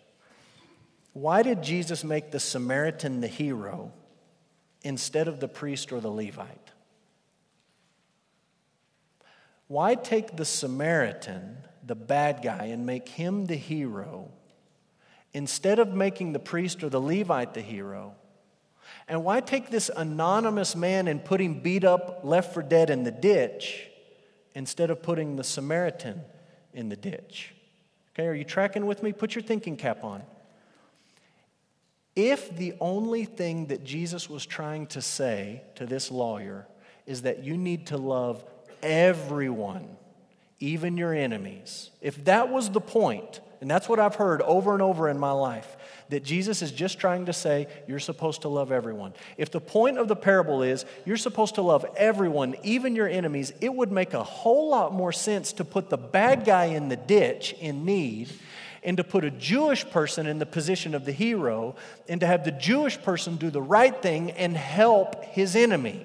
Why 1.12 1.42
did 1.42 1.62
Jesus 1.62 2.02
make 2.02 2.30
the 2.30 2.40
Samaritan 2.40 3.20
the 3.20 3.28
hero 3.28 3.92
instead 4.82 5.28
of 5.28 5.40
the 5.40 5.48
priest 5.48 5.92
or 5.92 6.00
the 6.00 6.10
Levite? 6.10 6.70
Why 9.66 9.94
take 9.94 10.36
the 10.36 10.44
Samaritan, 10.44 11.58
the 11.86 11.94
bad 11.94 12.42
guy, 12.42 12.66
and 12.66 12.86
make 12.86 13.08
him 13.08 13.46
the 13.46 13.56
hero 13.56 14.30
instead 15.32 15.78
of 15.78 15.92
making 15.92 16.32
the 16.32 16.38
priest 16.38 16.82
or 16.82 16.88
the 16.88 17.00
Levite 17.00 17.54
the 17.54 17.62
hero? 17.62 18.14
And 19.08 19.24
why 19.24 19.40
take 19.40 19.70
this 19.70 19.90
anonymous 19.94 20.74
man 20.74 21.08
and 21.08 21.24
put 21.24 21.40
him 21.40 21.60
beat 21.60 21.84
up, 21.84 22.20
left 22.22 22.54
for 22.54 22.62
dead 22.62 22.90
in 22.90 23.04
the 23.04 23.10
ditch? 23.10 23.90
instead 24.54 24.90
of 24.90 25.02
putting 25.02 25.36
the 25.36 25.44
Samaritan 25.44 26.22
in 26.72 26.88
the 26.88 26.96
ditch. 26.96 27.54
Okay, 28.14 28.26
are 28.26 28.34
you 28.34 28.44
tracking 28.44 28.86
with 28.86 29.02
me? 29.02 29.12
Put 29.12 29.34
your 29.34 29.42
thinking 29.42 29.76
cap 29.76 30.04
on. 30.04 30.22
If 32.14 32.56
the 32.56 32.74
only 32.80 33.24
thing 33.24 33.66
that 33.66 33.82
Jesus 33.82 34.30
was 34.30 34.46
trying 34.46 34.86
to 34.88 35.02
say 35.02 35.62
to 35.74 35.84
this 35.84 36.12
lawyer 36.12 36.66
is 37.06 37.22
that 37.22 37.42
you 37.42 37.56
need 37.56 37.88
to 37.88 37.96
love 37.96 38.44
everyone, 38.82 39.96
even 40.60 40.96
your 40.96 41.12
enemies, 41.12 41.90
if 42.00 42.24
that 42.24 42.48
was 42.48 42.70
the 42.70 42.80
point, 42.80 43.40
and 43.60 43.70
that's 43.70 43.88
what 43.88 43.98
I've 43.98 44.14
heard 44.14 44.42
over 44.42 44.72
and 44.72 44.82
over 44.82 45.08
in 45.08 45.18
my 45.18 45.30
life, 45.32 45.76
that 46.10 46.22
Jesus 46.22 46.62
is 46.62 46.70
just 46.70 46.98
trying 46.98 47.26
to 47.26 47.32
say 47.32 47.66
you're 47.86 47.98
supposed 47.98 48.42
to 48.42 48.48
love 48.48 48.70
everyone. 48.70 49.14
If 49.38 49.50
the 49.50 49.60
point 49.60 49.98
of 49.98 50.06
the 50.06 50.16
parable 50.16 50.62
is 50.62 50.84
you're 51.04 51.16
supposed 51.16 51.54
to 51.56 51.62
love 51.62 51.86
everyone, 51.96 52.56
even 52.62 52.94
your 52.94 53.08
enemies, 53.08 53.52
it 53.60 53.72
would 53.74 53.90
make 53.90 54.14
a 54.14 54.22
whole 54.22 54.68
lot 54.68 54.92
more 54.92 55.12
sense 55.12 55.52
to 55.54 55.64
put 55.64 55.90
the 55.90 55.96
bad 55.96 56.44
guy 56.44 56.66
in 56.66 56.88
the 56.88 56.96
ditch 56.96 57.54
in 57.58 57.84
need 57.84 58.30
and 58.82 58.98
to 58.98 59.04
put 59.04 59.24
a 59.24 59.30
Jewish 59.30 59.88
person 59.88 60.26
in 60.26 60.38
the 60.38 60.46
position 60.46 60.94
of 60.94 61.06
the 61.06 61.12
hero 61.12 61.74
and 62.08 62.20
to 62.20 62.26
have 62.26 62.44
the 62.44 62.52
Jewish 62.52 63.00
person 63.00 63.36
do 63.36 63.50
the 63.50 63.62
right 63.62 64.00
thing 64.02 64.30
and 64.32 64.56
help 64.56 65.24
his 65.24 65.56
enemy. 65.56 66.04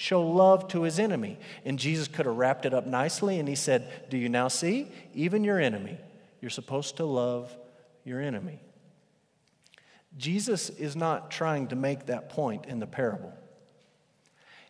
Show 0.00 0.22
love 0.22 0.66
to 0.68 0.84
his 0.84 0.98
enemy. 0.98 1.36
And 1.66 1.78
Jesus 1.78 2.08
could 2.08 2.24
have 2.24 2.34
wrapped 2.34 2.64
it 2.64 2.72
up 2.72 2.86
nicely 2.86 3.38
and 3.38 3.46
he 3.46 3.54
said, 3.54 4.08
Do 4.08 4.16
you 4.16 4.30
now 4.30 4.48
see? 4.48 4.90
Even 5.12 5.44
your 5.44 5.60
enemy, 5.60 5.98
you're 6.40 6.50
supposed 6.50 6.96
to 6.96 7.04
love 7.04 7.54
your 8.02 8.18
enemy. 8.18 8.60
Jesus 10.16 10.70
is 10.70 10.96
not 10.96 11.30
trying 11.30 11.66
to 11.66 11.76
make 11.76 12.06
that 12.06 12.30
point 12.30 12.64
in 12.64 12.78
the 12.78 12.86
parable. 12.86 13.34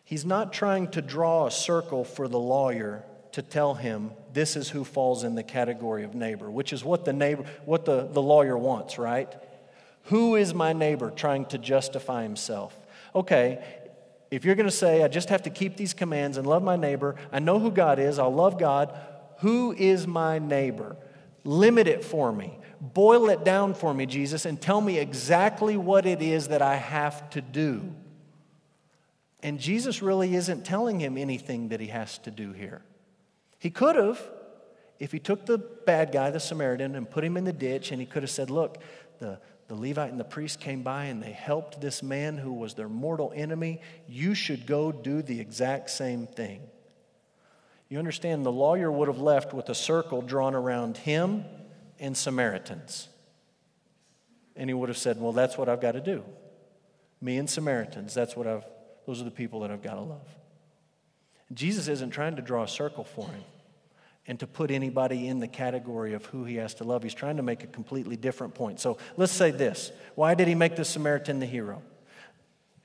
He's 0.03 0.25
not 0.25 0.51
trying 0.51 0.89
to 0.89 1.01
draw 1.01 1.47
a 1.47 1.51
circle 1.51 2.03
for 2.03 2.27
the 2.27 2.37
lawyer 2.37 3.05
to 3.31 3.41
tell 3.41 3.75
him 3.75 4.11
this 4.33 4.57
is 4.57 4.67
who 4.67 4.83
falls 4.83 5.23
in 5.23 5.35
the 5.35 5.43
category 5.43 6.03
of 6.03 6.13
neighbor, 6.13 6.51
which 6.51 6.73
is 6.73 6.83
what 6.83 7.05
the 7.05 7.13
neighbor 7.13 7.45
what 7.63 7.85
the, 7.85 8.05
the 8.11 8.21
lawyer 8.21 8.57
wants, 8.57 8.97
right? 8.97 9.33
Who 10.07 10.35
is 10.35 10.53
my 10.53 10.73
neighbor 10.73 11.09
trying 11.09 11.45
to 11.45 11.57
justify 11.57 12.23
himself? 12.23 12.77
Okay, 13.15 13.63
if 14.31 14.45
you're 14.45 14.55
going 14.55 14.69
to 14.69 14.71
say, 14.71 15.03
I 15.03 15.09
just 15.09 15.29
have 15.29 15.43
to 15.43 15.49
keep 15.49 15.75
these 15.75 15.93
commands 15.93 16.37
and 16.37 16.47
love 16.47 16.63
my 16.63 16.77
neighbor, 16.77 17.17
I 17.33 17.39
know 17.39 17.59
who 17.59 17.69
God 17.69 17.99
is, 17.99 18.17
I'll 18.17 18.33
love 18.33 18.57
God. 18.57 18.97
Who 19.39 19.73
is 19.73 20.07
my 20.07 20.39
neighbor? 20.39 20.95
Limit 21.43 21.87
it 21.87 22.03
for 22.05 22.31
me. 22.31 22.57
Boil 22.79 23.29
it 23.29 23.43
down 23.43 23.73
for 23.73 23.93
me, 23.93 24.05
Jesus, 24.05 24.45
and 24.45 24.59
tell 24.59 24.79
me 24.79 24.97
exactly 24.97 25.75
what 25.75 26.05
it 26.05 26.21
is 26.21 26.47
that 26.47 26.61
I 26.61 26.75
have 26.75 27.29
to 27.31 27.41
do. 27.41 27.93
And 29.43 29.59
Jesus 29.59 30.01
really 30.01 30.33
isn't 30.35 30.65
telling 30.65 30.99
him 30.99 31.17
anything 31.17 31.69
that 31.69 31.79
he 31.79 31.87
has 31.87 32.17
to 32.19 32.31
do 32.31 32.53
here. 32.53 32.81
He 33.59 33.69
could 33.69 33.95
have, 33.95 34.21
if 34.99 35.11
he 35.11 35.19
took 35.19 35.45
the 35.45 35.57
bad 35.57 36.11
guy, 36.11 36.29
the 36.29 36.39
Samaritan, 36.39 36.95
and 36.95 37.09
put 37.09 37.23
him 37.23 37.37
in 37.37 37.43
the 37.43 37.53
ditch, 37.53 37.91
and 37.91 37.99
he 37.99 38.05
could 38.05 38.23
have 38.23 38.29
said, 38.29 38.49
Look, 38.49 38.77
the, 39.19 39.39
the 39.71 39.77
Levite 39.77 40.11
and 40.11 40.19
the 40.19 40.25
priest 40.25 40.59
came 40.59 40.83
by 40.83 41.05
and 41.05 41.23
they 41.23 41.31
helped 41.31 41.79
this 41.79 42.03
man 42.03 42.35
who 42.35 42.51
was 42.51 42.73
their 42.73 42.89
mortal 42.89 43.31
enemy. 43.33 43.79
You 44.05 44.35
should 44.35 44.65
go 44.65 44.91
do 44.91 45.21
the 45.21 45.39
exact 45.39 45.91
same 45.91 46.27
thing. 46.27 46.59
You 47.87 47.97
understand, 47.97 48.45
the 48.45 48.51
lawyer 48.51 48.91
would 48.91 49.07
have 49.07 49.21
left 49.21 49.53
with 49.53 49.69
a 49.69 49.73
circle 49.73 50.21
drawn 50.21 50.55
around 50.55 50.97
him 50.97 51.45
and 52.01 52.17
Samaritans. 52.17 53.07
And 54.57 54.69
he 54.69 54.73
would 54.73 54.89
have 54.89 54.97
said, 54.97 55.21
Well, 55.21 55.31
that's 55.31 55.57
what 55.57 55.69
I've 55.69 55.79
got 55.79 55.93
to 55.93 56.01
do. 56.01 56.25
Me 57.21 57.37
and 57.37 57.49
Samaritans, 57.49 58.13
that's 58.13 58.35
what 58.35 58.47
I've, 58.47 58.65
those 59.07 59.21
are 59.21 59.25
the 59.25 59.31
people 59.31 59.61
that 59.61 59.71
I've 59.71 59.81
got 59.81 59.93
to 59.93 60.01
love. 60.01 60.27
Jesus 61.53 61.87
isn't 61.87 62.09
trying 62.09 62.35
to 62.35 62.41
draw 62.41 62.63
a 62.63 62.67
circle 62.67 63.05
for 63.05 63.25
him 63.29 63.43
and 64.27 64.39
to 64.39 64.47
put 64.47 64.71
anybody 64.71 65.27
in 65.27 65.39
the 65.39 65.47
category 65.47 66.13
of 66.13 66.25
who 66.27 66.43
he 66.43 66.55
has 66.55 66.75
to 66.75 66.83
love. 66.83 67.03
He's 67.03 67.13
trying 67.13 67.37
to 67.37 67.43
make 67.43 67.63
a 67.63 67.67
completely 67.67 68.15
different 68.15 68.53
point. 68.53 68.79
So 68.79 68.97
let's 69.17 69.31
say 69.31 69.51
this 69.51 69.91
why 70.15 70.35
did 70.35 70.47
he 70.47 70.55
make 70.55 70.75
the 70.75 70.85
Samaritan 70.85 71.39
the 71.39 71.45
hero? 71.45 71.81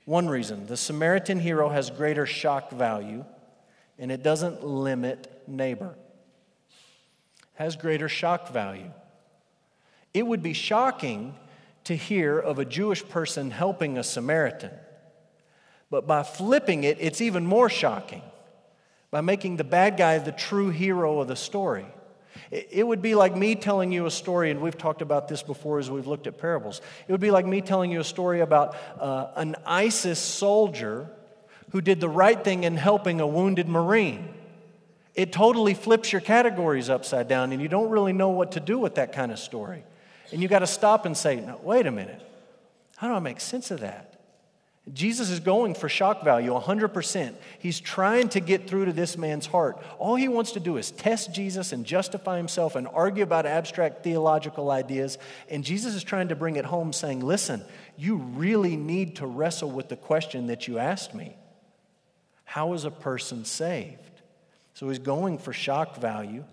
One 0.05 0.27
reason 0.27 0.65
the 0.67 0.77
Samaritan 0.77 1.39
hero 1.39 1.69
has 1.69 1.89
greater 1.89 2.25
shock 2.25 2.71
value 2.71 3.25
and 3.99 4.11
it 4.11 4.23
doesn't 4.23 4.63
limit 4.63 5.43
neighbor, 5.47 5.95
has 7.55 7.75
greater 7.75 8.09
shock 8.09 8.49
value. 8.49 8.91
It 10.13 10.25
would 10.25 10.41
be 10.41 10.53
shocking 10.53 11.35
to 11.83 11.95
hear 11.95 12.39
of 12.39 12.59
a 12.59 12.65
Jewish 12.65 13.07
person 13.07 13.51
helping 13.51 13.97
a 13.97 14.03
Samaritan. 14.03 14.71
But 15.89 16.05
by 16.05 16.23
flipping 16.23 16.83
it, 16.83 16.97
it's 16.99 17.21
even 17.21 17.45
more 17.45 17.69
shocking 17.69 18.21
by 19.17 19.21
making 19.21 19.57
the 19.57 19.63
bad 19.63 19.97
guy 19.97 20.19
the 20.19 20.31
true 20.31 20.69
hero 20.69 21.19
of 21.19 21.27
the 21.27 21.35
story. 21.35 21.87
It 22.51 22.85
would 22.85 23.01
be 23.01 23.15
like 23.15 23.35
me 23.35 23.55
telling 23.55 23.91
you 23.91 24.05
a 24.05 24.11
story, 24.11 24.51
and 24.51 24.61
we've 24.61 24.77
talked 24.77 25.01
about 25.01 25.27
this 25.27 25.41
before 25.41 25.79
as 25.79 25.89
we've 25.89 26.05
looked 26.05 26.27
at 26.27 26.37
parables. 26.37 26.81
It 27.07 27.11
would 27.11 27.19
be 27.19 27.31
like 27.31 27.43
me 27.43 27.61
telling 27.61 27.91
you 27.91 27.99
a 27.99 28.03
story 28.03 28.41
about 28.41 28.75
uh, 28.99 29.29
an 29.35 29.55
ISIS 29.65 30.19
soldier 30.19 31.09
who 31.71 31.81
did 31.81 31.99
the 31.99 32.07
right 32.07 32.43
thing 32.43 32.63
in 32.63 32.77
helping 32.77 33.19
a 33.19 33.25
wounded 33.25 33.67
Marine. 33.67 34.35
It 35.15 35.33
totally 35.33 35.73
flips 35.73 36.11
your 36.11 36.21
categories 36.21 36.87
upside 36.87 37.27
down, 37.27 37.53
and 37.53 37.59
you 37.59 37.69
don't 37.69 37.89
really 37.89 38.13
know 38.13 38.29
what 38.29 38.51
to 38.51 38.59
do 38.59 38.77
with 38.77 38.93
that 38.95 39.13
kind 39.13 39.31
of 39.31 39.39
story. 39.39 39.83
And 40.31 40.43
you 40.43 40.47
got 40.47 40.59
to 40.59 40.67
stop 40.67 41.07
and 41.07 41.17
say, 41.17 41.37
no, 41.37 41.59
wait 41.63 41.87
a 41.87 41.91
minute. 41.91 42.21
How 42.97 43.07
do 43.07 43.15
I 43.15 43.19
make 43.19 43.39
sense 43.39 43.71
of 43.71 43.79
that? 43.79 44.16
Jesus 44.93 45.29
is 45.29 45.41
going 45.41 45.73
for 45.73 45.89
shock 45.89 46.23
value 46.23 46.51
100%. 46.51 47.33
He's 47.59 47.79
trying 47.79 48.29
to 48.29 48.39
get 48.39 48.67
through 48.67 48.85
to 48.85 48.93
this 48.93 49.17
man's 49.17 49.45
heart. 49.45 49.83
All 49.99 50.15
he 50.15 50.29
wants 50.29 50.53
to 50.53 50.61
do 50.61 50.77
is 50.77 50.91
test 50.91 51.33
Jesus 51.33 51.73
and 51.73 51.85
justify 51.85 52.37
himself 52.37 52.75
and 52.75 52.87
argue 52.87 53.23
about 53.23 53.45
abstract 53.45 54.03
theological 54.03 54.71
ideas. 54.71 55.17
And 55.49 55.65
Jesus 55.65 55.93
is 55.93 56.03
trying 56.03 56.29
to 56.29 56.35
bring 56.35 56.55
it 56.55 56.65
home, 56.65 56.93
saying, 56.93 57.19
Listen, 57.19 57.65
you 57.97 58.15
really 58.15 58.77
need 58.77 59.17
to 59.17 59.25
wrestle 59.25 59.71
with 59.71 59.89
the 59.89 59.97
question 59.97 60.47
that 60.47 60.67
you 60.69 60.77
asked 60.77 61.13
me 61.13 61.35
How 62.45 62.71
is 62.73 62.85
a 62.85 62.91
person 62.91 63.43
saved? 63.43 63.99
So 64.73 64.87
he's 64.87 64.99
going 64.99 65.37
for 65.37 65.51
shock 65.51 65.97
value. 65.97 66.45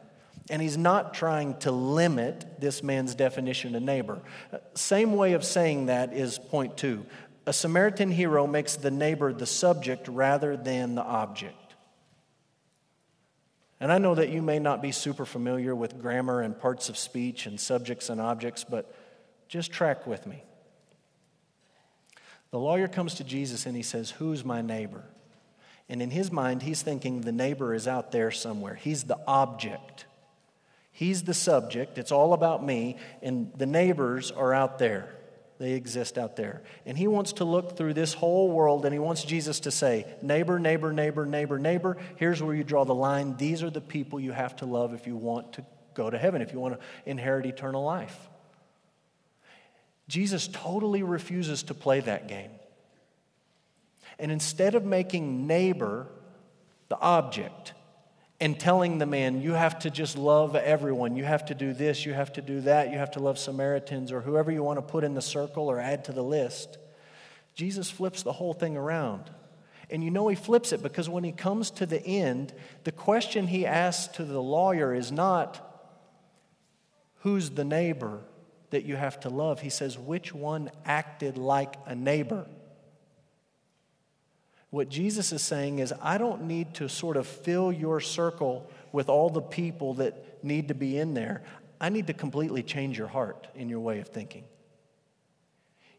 And 0.51 0.61
he's 0.61 0.77
not 0.77 1.15
trying 1.15 1.57
to 1.61 1.71
limit 1.71 2.61
this 2.61 2.83
man's 2.83 3.15
definition 3.15 3.75
of 3.75 3.83
neighbor. 3.83 4.21
Same 4.75 5.17
way 5.17 5.33
of 5.33 5.43
saying 5.43 5.87
that 5.87 6.13
is 6.13 6.39
point 6.39 6.77
two 6.77 7.07
a 7.47 7.53
Samaritan 7.53 8.11
hero 8.11 8.47
makes 8.47 8.77
the 8.77 8.91
neighbor 8.91 9.33
the 9.33 9.47
subject 9.47 10.09
rather 10.09 10.57
than 10.57 10.95
the 10.95 11.03
object. 11.03 11.57
And 13.81 13.93
I 13.93 13.99
know 13.99 14.15
that 14.15 14.31
you 14.31 14.41
may 14.41 14.59
not 14.59 14.81
be 14.81 14.93
super 14.93 15.27
familiar 15.27 15.75
with 15.75 16.01
grammar 16.01 16.41
and 16.41 16.59
parts 16.59 16.89
of 16.89 16.97
speech 16.97 17.45
and 17.47 17.61
subjects 17.61 18.09
and 18.09 18.21
objects, 18.21 18.65
but 18.65 18.95
just 19.49 19.73
track 19.73 20.07
with 20.07 20.27
me. 20.27 20.43
The 22.51 22.59
lawyer 22.59 22.89
comes 22.89 23.15
to 23.17 23.25
Jesus 23.25 23.67
and 23.67 23.77
he 23.77 23.83
says, 23.83 24.13
Who's 24.13 24.45
my 24.45 24.63
neighbor? 24.63 25.05
And 25.89 26.01
in 26.01 26.11
his 26.11 26.33
mind, 26.33 26.63
he's 26.63 26.81
thinking 26.81 27.21
the 27.21 27.33
neighbor 27.33 27.75
is 27.75 27.87
out 27.87 28.11
there 28.11 28.31
somewhere. 28.31 28.75
He's 28.75 29.05
the 29.05 29.19
object, 29.27 30.07
he's 30.91 31.25
the 31.25 31.35
subject. 31.35 31.99
It's 31.99 32.13
all 32.13 32.33
about 32.33 32.65
me, 32.65 32.97
and 33.23 33.53
the 33.57 33.67
neighbors 33.67 34.31
are 34.31 34.55
out 34.55 34.79
there. 34.79 35.15
They 35.59 35.73
exist 35.73 36.19
out 36.19 36.37
there. 36.37 36.63
And 36.85 36.99
he 36.99 37.07
wants 37.07 37.35
to 37.35 37.45
look 37.45 37.77
through 37.77 37.95
this 37.95 38.13
whole 38.13 38.51
world 38.51 38.85
and 38.85 38.93
he 38.93 38.99
wants 38.99 39.23
Jesus 39.23 39.61
to 39.61 39.71
say, 39.71 40.07
Neighbor, 40.21 40.59
neighbor, 40.59 40.93
neighbor, 40.93 41.25
neighbor, 41.27 41.59
neighbor, 41.59 41.97
here's 42.17 42.43
where 42.43 42.55
you 42.55 42.65
draw 42.65 42.85
the 42.85 42.95
line. 42.95 43.37
These 43.37 43.63
are 43.63 43.71
the 43.71 43.81
people 43.81 44.19
you 44.19 44.33
have 44.33 44.57
to 44.57 44.67
love 44.67 44.95
if 44.95 45.07
you 45.07 45.17
want 45.17 45.53
to 45.55 45.65
go 45.95 46.11
to 46.11 46.19
heaven, 46.19 46.43
if 46.43 46.53
you 46.53 46.59
want 46.59 46.75
to 46.75 46.87
inherit 47.07 47.47
eternal 47.47 47.85
life. 47.85 48.29
Jesus 50.09 50.49
totally 50.49 51.03
refuses 51.03 51.63
to 51.65 51.75
play 51.75 52.01
that 52.01 52.29
game. 52.29 52.51
And 54.19 54.31
instead 54.31 54.75
of 54.75 54.85
making 54.85 55.47
neighbor 55.47 56.09
the 56.89 56.99
object, 56.99 57.73
and 58.41 58.59
telling 58.59 58.99
the 58.99 59.07
man, 59.07 59.41
you 59.41 59.53
have 59.53 59.79
to 59.81 59.91
just 59.91 60.19
love 60.19 60.57
everyone. 60.57 61.17
You 61.17 61.25
have 61.25 61.47
to 61.47 61.55
do 61.55 61.73
this, 61.73 62.05
you 62.05 62.13
have 62.13 62.33
to 62.35 62.43
do 62.43 62.61
that, 62.63 62.91
you 62.91 62.99
have 62.99 63.13
to 63.13 63.21
love 63.21 63.39
Samaritans 63.39 64.11
or 64.13 64.21
whoever 64.21 64.51
you 64.51 64.63
want 64.63 64.79
to 64.79 64.83
put 64.83 65.05
in 65.05 65.15
the 65.15 65.23
circle 65.23 65.71
or 65.71 65.79
add 65.79 66.05
to 66.07 66.13
the 66.13 66.23
list. 66.23 66.79
Jesus 67.55 67.91
flips 67.91 68.23
the 68.23 68.33
whole 68.33 68.53
thing 68.53 68.77
around. 68.77 69.31
And 69.91 70.03
you 70.03 70.11
know 70.11 70.29
he 70.29 70.35
flips 70.35 70.73
it 70.73 70.83
because 70.83 71.09
when 71.09 71.25
he 71.25 71.33
comes 71.33 71.71
to 71.73 71.87
the 71.87 72.05
end, 72.05 72.53
the 72.85 72.93
question 72.93 73.47
he 73.47 73.67
asks 73.67 74.17
to 74.17 74.25
the 74.25 74.43
lawyer 74.43 74.93
is 74.95 75.13
not, 75.13 75.61
who's 77.21 77.51
the 77.51 77.65
neighbor 77.65 78.21
that 78.71 78.85
you 78.85 78.97
have 78.97 79.21
to 79.21 79.29
love? 79.29 79.61
He 79.61 79.71
says, 79.71 79.99
which 79.99 80.35
one 80.35 80.71
acted 80.85 81.39
like 81.39 81.77
a 81.87 81.95
neighbor? 81.95 82.47
What 84.75 84.89
Jesus 84.89 85.31
is 85.31 85.41
saying 85.41 85.79
is, 85.79 85.95
I 86.03 86.19
don't 86.19 86.49
need 86.49 86.75
to 86.75 86.89
sort 86.89 87.17
of 87.17 87.29
fill 87.29 87.71
your 87.71 88.01
circle 88.01 88.69
with 88.91 89.09
all 89.09 89.31
the 89.31 89.41
people 89.41 89.95
that 89.95 90.43
need 90.43 90.67
to 90.67 90.75
be 90.75 90.99
in 90.99 91.15
there. 91.15 91.45
I 91.81 91.91
need 91.91 92.09
to 92.09 92.13
completely 92.13 92.65
change 92.65 92.99
your 92.99 93.07
heart 93.07 93.47
in 93.55 93.69
your 93.69 93.79
way 93.79 94.01
of 94.01 94.09
thinking. 94.09 94.43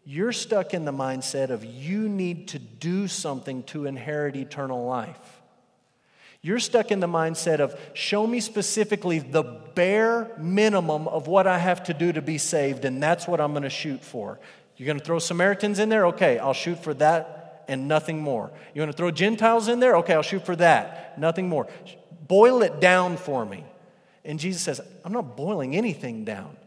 You're 0.04 0.34
stuck 0.34 0.74
in 0.74 0.84
the 0.84 0.92
mindset 0.92 1.52
of 1.52 1.64
you 1.64 2.10
need 2.10 2.50
to 2.50 2.60
do 2.60 3.08
something 3.08 3.64
to 3.64 3.86
inherit 3.86 4.36
eternal 4.36 4.86
life. 4.86 5.42
You're 6.42 6.60
stuck 6.60 6.92
in 6.92 7.00
the 7.00 7.08
mindset 7.08 7.62
of 7.62 7.80
show 7.94 8.28
me 8.28 8.42
specifically 8.42 9.20
the 9.20 9.44
bare 9.44 10.36
minimum 10.38 11.08
of 11.08 11.28
what 11.28 11.48
I 11.48 11.60
have 11.60 11.86
to 11.86 11.94
do 11.94 12.12
to 12.12 12.22
be 12.22 12.38
saved, 12.38 12.84
and 12.84 13.02
that's 13.02 13.26
what 13.26 13.40
I'm 13.40 13.54
going 13.54 13.64
to 13.64 13.70
shoot 13.70 14.04
for. 14.04 14.38
You're 14.76 14.88
going 14.88 15.00
to 15.00 15.06
throw 15.06 15.20
Samaritans 15.20 15.80
in 15.80 15.88
there? 15.88 16.08
Okay, 16.08 16.40
I'll 16.40 16.52
shoot 16.52 16.84
for 16.84 16.94
that 16.96 17.35
and 17.68 17.88
nothing 17.88 18.20
more. 18.20 18.52
You 18.74 18.82
want 18.82 18.92
to 18.92 18.98
throw 18.98 19.12
Gentiles 19.12 19.68
in 19.68 19.80
there? 19.80 19.98
Okay, 19.98 20.14
I'll 20.14 20.22
shoot 20.22 20.46
for 20.46 20.56
that. 20.58 21.20
Nothing 21.20 21.50
more. 21.50 21.68
Boil 22.28 22.62
it 22.62 22.80
down 22.80 23.18
for 23.18 23.46
me. 23.46 23.64
And 24.24 24.40
Jesus 24.40 24.62
says, 24.62 24.82
I'm 25.04 25.14
not 25.14 25.38
boiling 25.38 25.76
anything 25.76 26.26
down. 26.26 26.58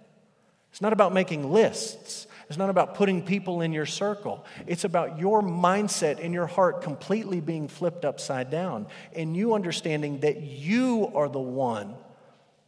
It's 0.70 0.80
not 0.80 0.92
about 0.92 1.12
making 1.12 1.52
lists. 1.52 2.26
It's 2.48 2.56
not 2.56 2.70
about 2.70 2.94
putting 2.94 3.22
people 3.22 3.60
in 3.60 3.72
your 3.72 3.84
circle. 3.84 4.44
It's 4.66 4.84
about 4.84 5.18
your 5.18 5.42
mindset 5.42 6.24
and 6.24 6.32
your 6.32 6.46
heart 6.46 6.82
completely 6.82 7.40
being 7.40 7.68
flipped 7.68 8.04
upside 8.04 8.50
down 8.50 8.86
and 9.14 9.36
you 9.36 9.54
understanding 9.54 10.20
that 10.20 10.40
you 10.40 11.10
are 11.14 11.28
the 11.28 11.40
one 11.40 11.94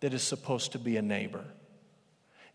that 0.00 0.12
is 0.12 0.22
supposed 0.22 0.72
to 0.72 0.78
be 0.78 0.96
a 0.96 1.02
neighbor. 1.02 1.44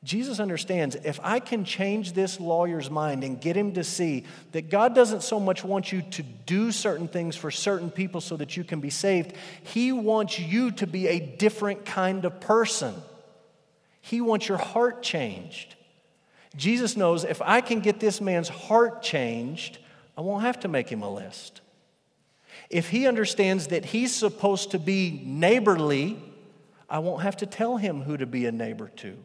Jesus 0.05 0.39
understands 0.39 0.95
if 1.03 1.19
I 1.23 1.39
can 1.39 1.65
change 1.65 2.13
this 2.13 2.39
lawyer's 2.39 2.91
mind 2.91 3.23
and 3.23 3.41
get 3.41 3.57
him 3.57 3.73
to 3.73 3.83
see 3.83 4.25
that 4.51 4.69
God 4.69 4.93
doesn't 4.93 5.23
so 5.23 5.39
much 5.39 5.63
want 5.63 5.91
you 5.91 6.03
to 6.03 6.21
do 6.21 6.71
certain 6.71 7.07
things 7.07 7.35
for 7.35 7.49
certain 7.49 7.89
people 7.89 8.21
so 8.21 8.37
that 8.37 8.55
you 8.55 8.63
can 8.63 8.79
be 8.79 8.91
saved, 8.91 9.33
He 9.63 9.91
wants 9.91 10.37
you 10.37 10.69
to 10.71 10.85
be 10.85 11.07
a 11.07 11.19
different 11.19 11.85
kind 11.85 12.23
of 12.23 12.39
person. 12.39 12.93
He 13.99 14.21
wants 14.21 14.47
your 14.47 14.59
heart 14.59 15.01
changed. 15.01 15.73
Jesus 16.55 16.95
knows 16.95 17.23
if 17.23 17.41
I 17.41 17.61
can 17.61 17.79
get 17.79 17.99
this 17.99 18.21
man's 18.21 18.47
heart 18.47 19.01
changed, 19.01 19.79
I 20.15 20.21
won't 20.21 20.43
have 20.43 20.59
to 20.59 20.67
make 20.67 20.87
him 20.87 21.01
a 21.01 21.11
list. 21.11 21.61
If 22.69 22.89
he 22.89 23.07
understands 23.07 23.67
that 23.67 23.85
he's 23.85 24.13
supposed 24.13 24.71
to 24.71 24.79
be 24.79 25.23
neighborly, 25.25 26.19
I 26.87 26.99
won't 26.99 27.23
have 27.23 27.37
to 27.37 27.47
tell 27.47 27.77
him 27.77 28.03
who 28.03 28.17
to 28.17 28.27
be 28.27 28.45
a 28.45 28.51
neighbor 28.51 28.89
to 28.97 29.17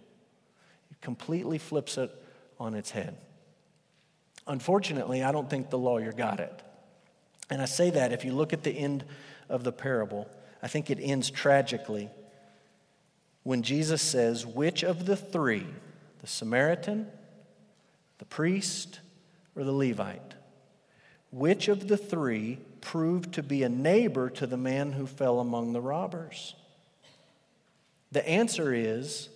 completely 1.00 1.58
flips 1.58 1.98
it 1.98 2.10
on 2.58 2.74
its 2.74 2.90
head. 2.90 3.16
Unfortunately, 4.46 5.22
I 5.22 5.32
don't 5.32 5.48
think 5.48 5.70
the 5.70 5.78
lawyer 5.78 6.12
got 6.12 6.40
it. 6.40 6.62
And 7.48 7.60
I 7.60 7.64
say 7.64 7.90
that 7.90 8.12
if 8.12 8.24
you 8.24 8.32
look 8.32 8.52
at 8.52 8.62
the 8.62 8.72
end 8.72 9.04
of 9.48 9.64
the 9.64 9.72
parable, 9.72 10.28
I 10.62 10.68
think 10.68 10.90
it 10.90 10.98
ends 11.00 11.30
tragically 11.30 12.10
when 13.42 13.62
Jesus 13.62 14.02
says, 14.02 14.46
Which 14.46 14.82
of 14.82 15.06
the 15.06 15.16
three, 15.16 15.66
the 16.20 16.26
Samaritan, 16.26 17.06
the 18.18 18.24
priest, 18.24 19.00
or 19.56 19.64
the 19.64 19.72
Levite, 19.72 20.34
which 21.32 21.68
of 21.68 21.88
the 21.88 21.96
three 21.96 22.58
proved 22.80 23.34
to 23.34 23.42
be 23.42 23.62
a 23.62 23.68
neighbor 23.68 24.30
to 24.30 24.46
the 24.46 24.56
man 24.56 24.92
who 24.92 25.06
fell 25.06 25.40
among 25.40 25.72
the 25.72 25.80
robbers? 25.80 26.54
The 28.12 28.26
answer 28.28 28.74
is 28.74 29.28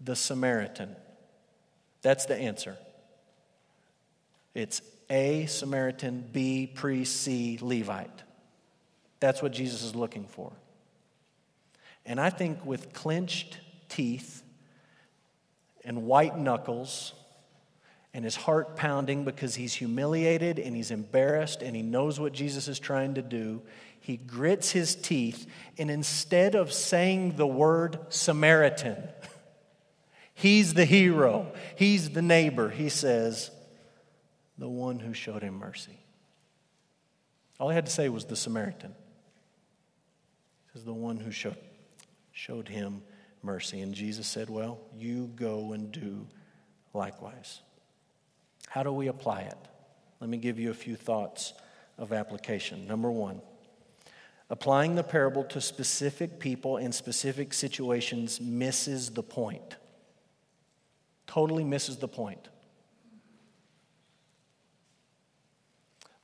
the 0.00 0.16
Samaritan. 0.16 0.94
That's 2.02 2.26
the 2.26 2.36
answer. 2.36 2.76
It's 4.54 4.80
A, 5.10 5.46
Samaritan, 5.46 6.28
B, 6.32 6.66
priest, 6.66 7.20
C, 7.22 7.58
Levite. 7.60 8.22
That's 9.20 9.42
what 9.42 9.52
Jesus 9.52 9.82
is 9.82 9.94
looking 9.94 10.24
for. 10.24 10.52
And 12.06 12.20
I 12.20 12.30
think 12.30 12.64
with 12.64 12.92
clenched 12.92 13.58
teeth 13.88 14.42
and 15.84 16.04
white 16.04 16.38
knuckles 16.38 17.12
and 18.14 18.24
his 18.24 18.36
heart 18.36 18.76
pounding 18.76 19.24
because 19.24 19.54
he's 19.54 19.74
humiliated 19.74 20.58
and 20.58 20.74
he's 20.74 20.90
embarrassed 20.90 21.62
and 21.62 21.76
he 21.76 21.82
knows 21.82 22.18
what 22.18 22.32
Jesus 22.32 22.66
is 22.66 22.78
trying 22.78 23.14
to 23.14 23.22
do, 23.22 23.62
he 24.00 24.16
grits 24.16 24.70
his 24.70 24.94
teeth 24.94 25.46
and 25.76 25.90
instead 25.90 26.54
of 26.54 26.72
saying 26.72 27.36
the 27.36 27.46
word 27.46 27.98
Samaritan, 28.08 28.96
He's 30.38 30.72
the 30.72 30.84
hero, 30.84 31.50
he's 31.74 32.10
the 32.10 32.22
neighbor. 32.22 32.68
He 32.68 32.90
says, 32.90 33.50
the 34.56 34.68
one 34.68 35.00
who 35.00 35.12
showed 35.12 35.42
him 35.42 35.54
mercy. 35.54 35.98
All 37.58 37.70
he 37.70 37.74
had 37.74 37.86
to 37.86 37.92
say 37.92 38.08
was 38.08 38.24
the 38.24 38.36
Samaritan. 38.36 38.94
He 40.66 40.78
says, 40.78 40.84
the 40.84 40.92
one 40.92 41.16
who 41.16 41.32
showed, 41.32 41.56
showed 42.30 42.68
him 42.68 43.02
mercy. 43.42 43.80
And 43.80 43.92
Jesus 43.92 44.28
said, 44.28 44.48
Well, 44.48 44.78
you 44.96 45.28
go 45.34 45.72
and 45.72 45.90
do 45.90 46.24
likewise. 46.94 47.58
How 48.68 48.84
do 48.84 48.92
we 48.92 49.08
apply 49.08 49.40
it? 49.40 49.58
Let 50.20 50.30
me 50.30 50.38
give 50.38 50.60
you 50.60 50.70
a 50.70 50.74
few 50.74 50.94
thoughts 50.94 51.52
of 51.98 52.12
application. 52.12 52.86
Number 52.86 53.10
one, 53.10 53.42
applying 54.50 54.94
the 54.94 55.02
parable 55.02 55.42
to 55.46 55.60
specific 55.60 56.38
people 56.38 56.76
in 56.76 56.92
specific 56.92 57.52
situations 57.52 58.40
misses 58.40 59.10
the 59.10 59.24
point 59.24 59.74
totally 61.28 61.62
misses 61.62 61.98
the 61.98 62.08
point. 62.08 62.48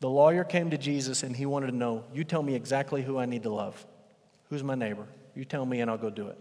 The 0.00 0.10
lawyer 0.10 0.42
came 0.42 0.70
to 0.70 0.78
Jesus 0.78 1.22
and 1.22 1.36
he 1.36 1.46
wanted 1.46 1.68
to 1.68 1.76
know, 1.76 2.04
You 2.12 2.24
tell 2.24 2.42
me 2.42 2.56
exactly 2.56 3.02
who 3.02 3.16
I 3.16 3.26
need 3.26 3.44
to 3.44 3.50
love. 3.50 3.86
Who's 4.50 4.64
my 4.64 4.74
neighbor? 4.74 5.06
You 5.36 5.44
tell 5.44 5.64
me 5.64 5.80
and 5.80 5.90
I'll 5.90 5.96
go 5.96 6.10
do 6.10 6.28
it. 6.28 6.38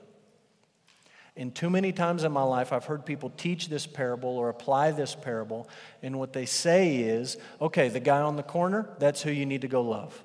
And 1.35 1.53
too 1.53 1.69
many 1.69 1.91
times 1.91 2.23
in 2.23 2.31
my 2.31 2.43
life, 2.43 2.71
I've 2.71 2.85
heard 2.85 3.05
people 3.05 3.31
teach 3.37 3.67
this 3.67 3.87
parable 3.87 4.29
or 4.29 4.49
apply 4.49 4.91
this 4.91 5.15
parable, 5.15 5.67
and 6.03 6.19
what 6.19 6.33
they 6.33 6.45
say 6.45 6.97
is 6.97 7.37
okay, 7.59 7.89
the 7.89 7.99
guy 7.99 8.21
on 8.21 8.35
the 8.35 8.43
corner, 8.43 8.89
that's 8.99 9.21
who 9.21 9.31
you 9.31 9.45
need 9.45 9.61
to 9.61 9.67
go 9.67 9.81
love. 9.81 10.23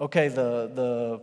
Okay, 0.00 0.28
the, 0.28 0.70
the 0.72 1.20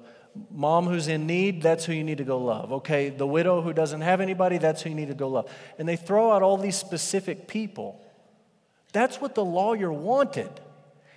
mom 0.52 0.88
who's 0.88 1.08
in 1.08 1.28
need, 1.28 1.62
that's 1.62 1.86
who 1.86 1.94
you 1.94 2.04
need 2.04 2.18
to 2.18 2.24
go 2.24 2.38
love. 2.38 2.72
Okay, 2.74 3.10
the 3.10 3.28
widow 3.28 3.62
who 3.62 3.74
doesn't 3.74 4.02
have 4.02 4.22
anybody, 4.22 4.58
that's 4.58 4.82
who 4.82 4.90
you 4.90 4.96
need 4.96 5.08
to 5.08 5.14
go 5.14 5.30
love. 5.30 5.52
And 5.78 5.88
they 5.88 5.96
throw 5.96 6.32
out 6.32 6.42
all 6.42 6.58
these 6.58 6.76
specific 6.76 7.48
people. 7.48 8.02
That's 8.92 9.20
what 9.20 9.36
the 9.36 9.46
lawyer 9.46 9.92
wanted. 9.92 10.50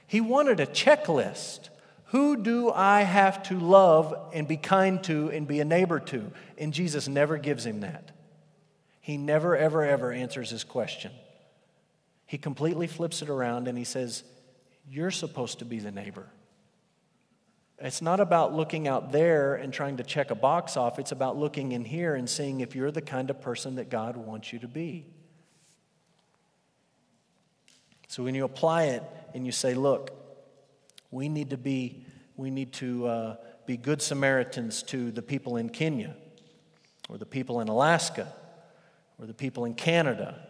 He 0.06 0.20
wanted 0.20 0.60
a 0.60 0.66
checklist. 0.66 1.68
Who 2.06 2.42
do 2.42 2.70
I 2.70 3.02
have 3.02 3.42
to 3.44 3.58
love 3.58 4.14
and 4.32 4.48
be 4.48 4.56
kind 4.56 5.02
to 5.04 5.30
and 5.30 5.46
be 5.46 5.60
a 5.60 5.64
neighbor 5.64 6.00
to? 6.00 6.32
And 6.56 6.72
Jesus 6.72 7.06
never 7.06 7.36
gives 7.36 7.66
him 7.66 7.80
that. 7.80 8.12
He 9.00 9.16
never, 9.16 9.56
ever, 9.56 9.84
ever 9.84 10.12
answers 10.12 10.50
his 10.50 10.64
question. 10.64 11.12
He 12.26 12.38
completely 12.38 12.86
flips 12.86 13.22
it 13.22 13.28
around 13.28 13.68
and 13.68 13.76
he 13.76 13.84
says, 13.84 14.22
You're 14.88 15.10
supposed 15.10 15.60
to 15.60 15.64
be 15.64 15.78
the 15.78 15.90
neighbor. 15.90 16.26
It's 17.80 18.02
not 18.02 18.18
about 18.18 18.52
looking 18.54 18.88
out 18.88 19.12
there 19.12 19.54
and 19.54 19.72
trying 19.72 19.98
to 19.98 20.02
check 20.02 20.30
a 20.32 20.34
box 20.34 20.76
off. 20.76 20.98
It's 20.98 21.12
about 21.12 21.36
looking 21.36 21.72
in 21.72 21.84
here 21.84 22.16
and 22.16 22.28
seeing 22.28 22.60
if 22.60 22.74
you're 22.74 22.90
the 22.90 23.02
kind 23.02 23.30
of 23.30 23.40
person 23.40 23.76
that 23.76 23.88
God 23.88 24.16
wants 24.16 24.52
you 24.52 24.58
to 24.60 24.68
be. 24.68 25.06
So 28.08 28.24
when 28.24 28.34
you 28.34 28.44
apply 28.44 28.84
it 28.84 29.04
and 29.32 29.46
you 29.46 29.52
say, 29.52 29.74
Look, 29.74 30.10
we 31.12 31.28
need 31.28 31.50
to 31.50 31.56
be, 31.56 32.04
we 32.36 32.50
need 32.50 32.72
to 32.74 33.06
uh, 33.06 33.36
be 33.64 33.76
good 33.76 34.02
Samaritans 34.02 34.82
to 34.84 35.12
the 35.12 35.22
people 35.22 35.56
in 35.56 35.68
Kenya, 35.68 36.16
or 37.08 37.16
the 37.16 37.26
people 37.26 37.60
in 37.60 37.68
Alaska, 37.68 38.32
or 39.20 39.26
the 39.26 39.34
people 39.34 39.64
in 39.66 39.74
Canada, 39.74 40.42